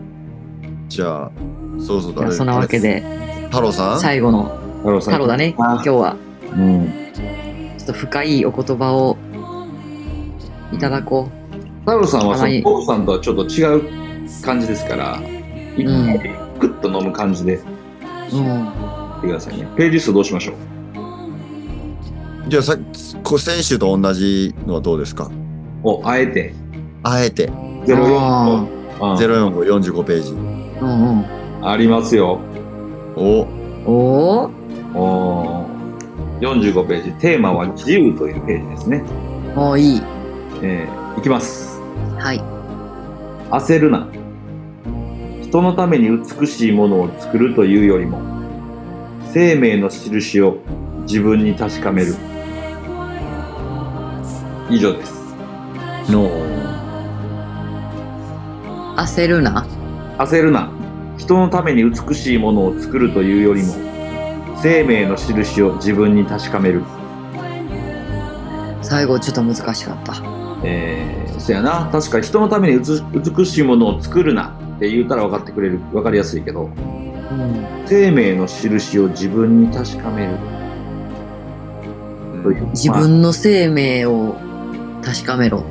[0.88, 1.30] じゃあ、
[1.78, 2.26] そうそうだね。
[2.26, 3.02] じゃあそんなわけで、
[3.46, 4.00] 太郎さん？
[4.00, 4.44] 最後の
[4.78, 5.14] 太郎さん。
[5.14, 5.54] 太郎だね。
[5.56, 6.16] 今あ日は、
[6.52, 6.92] うん。
[7.78, 9.16] ちょっと深いお言葉を
[10.72, 11.30] いただこ
[11.80, 13.82] 太郎さんはそのたまに父さんとはちょっと違う
[14.44, 15.18] 感じですから、
[15.76, 16.18] 一うん回
[16.58, 17.62] グッと飲む感じでう。
[18.34, 18.44] うん。
[18.44, 18.64] 言
[19.18, 19.66] ってくださいね。
[19.76, 20.54] ページ数どうしましょう？
[22.48, 22.78] じゃあさ
[23.22, 25.30] こ先週と同じのはどうですか？
[25.82, 26.54] お、あえて。
[27.02, 28.68] あえて04あ
[29.00, 30.32] あ04545ページ。
[30.32, 30.34] う
[30.84, 31.68] んうん。
[31.68, 32.40] ありますよ。
[33.16, 33.40] お
[33.86, 37.12] おーおー45ページ。
[37.20, 39.04] テーマは自由というページですね。
[39.54, 40.02] もういい。
[40.62, 41.80] えーいきます。
[42.16, 42.40] はい。
[43.50, 44.08] 焦るな。
[45.42, 46.08] 人のために
[46.40, 48.20] 美しいものを作るというよりも、
[49.34, 50.58] 生命の印を
[51.02, 52.14] 自分に確かめる。
[54.70, 55.18] 以上です。
[56.10, 56.30] の
[58.96, 59.66] 焦るな。
[60.18, 60.70] 焦るな。
[61.16, 63.74] 人のために美しいものを作るというよりも、
[64.62, 66.82] 生命の印を自分に確かめる。
[68.82, 70.14] 最後ちょっと難しかった。
[70.64, 71.88] えー、そやな。
[71.92, 77.84] 確かに人のためにうつ美しいものを作るなって言ったら分かってくれる、分かりやすいけど、うん。
[77.86, 80.32] 生命の印を自分に確かめる
[82.42, 82.66] という。
[82.70, 84.36] 自分の生命を
[85.08, 85.64] 確かめろ。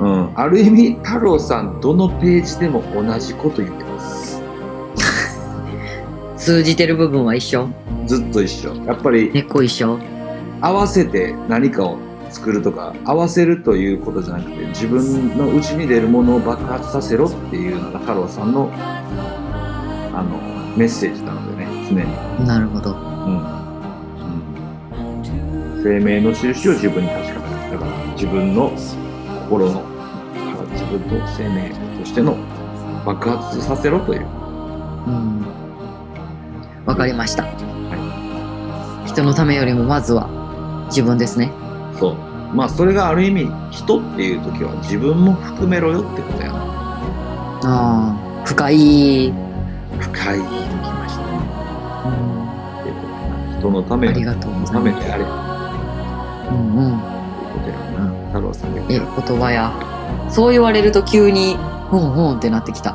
[0.00, 4.40] うん、ある意味太郎さんどのページでも同じこと言ってます。
[6.38, 7.68] 通じてる部分は一緒。
[8.06, 8.76] ずっと一緒。
[8.86, 9.98] やっぱり根っこ一緒。
[10.60, 11.98] 合わせて何かを
[12.30, 20.38] 作るとか合わせるということじゃなくて自分の内に出るものを爆発させろっていうのが太郎さんのあの
[20.76, 22.90] メッセージなのでね常に、なるほど。
[22.90, 23.58] うん。
[25.76, 27.08] うん、生命の印を自分に
[28.18, 28.72] 自分の
[29.48, 29.84] 心の
[30.72, 31.70] 自分の生命
[32.00, 32.36] としての
[33.06, 34.22] 爆発させろという
[35.06, 35.46] うん。
[36.84, 37.46] わかりました。
[39.06, 40.28] 人のためよりもまずは
[40.88, 41.52] 自分ですね。
[41.96, 42.16] そう。
[42.52, 46.58] まあ、それがある意味、人っていう時は自分も含めろよってことやな。
[46.58, 49.32] ああ、深い。
[50.00, 51.38] 深いのきましたね。
[52.04, 54.82] うんえっと人のためありがとうござたい
[55.20, 55.38] ま
[56.48, 56.50] す。
[56.50, 57.07] うんうん。
[58.52, 59.72] ことやな太郎さ言葉や。
[60.30, 61.56] そう言われると急に、
[61.90, 62.94] うんうんってなってきた。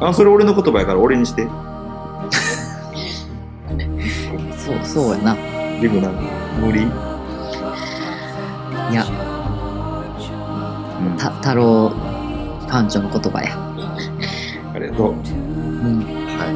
[0.00, 1.46] あそれ俺の言葉やから俺にして
[4.56, 5.36] そう、そうやな。
[5.80, 6.10] リブな
[6.58, 6.84] 無理い
[8.94, 9.04] や、
[11.00, 11.90] うんた太郎
[12.68, 13.56] 館長の言葉や。
[14.74, 16.04] ありがとううん。
[16.38, 16.46] は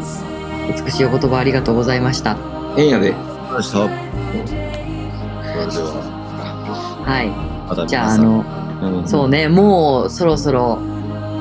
[0.71, 0.83] い。
[0.85, 2.37] 美しいお言葉ありがとうございました。
[2.77, 3.79] 変やでわかりました。
[3.79, 5.93] それでは、
[7.05, 7.44] はい。
[7.87, 8.45] じゃあ、あの、
[8.83, 10.79] うんそうね、もうそろそろ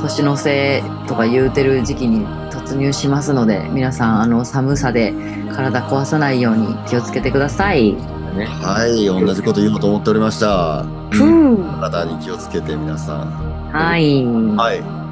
[0.02, 5.14] 年の瀬とか言うてる時期に突入しますので、皆さん、あの、寒さで
[5.54, 7.94] 体壊さないように気をつけてください。
[7.94, 10.84] ねはい、同じこと言おうと思っておりました。
[11.12, 13.72] ふう体に気をつけて皆さん。
[13.72, 14.26] はい。
[14.26, 14.80] はい。
[14.80, 15.04] うん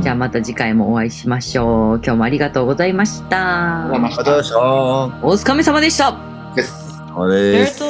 [0.00, 1.96] じゃあまた次回もお会いしましょう。
[1.96, 3.90] 今日もありがとうございました。
[3.90, 4.58] ありがとうございました。
[4.58, 6.16] お疲れ様でした。
[6.56, 7.84] ですあれです。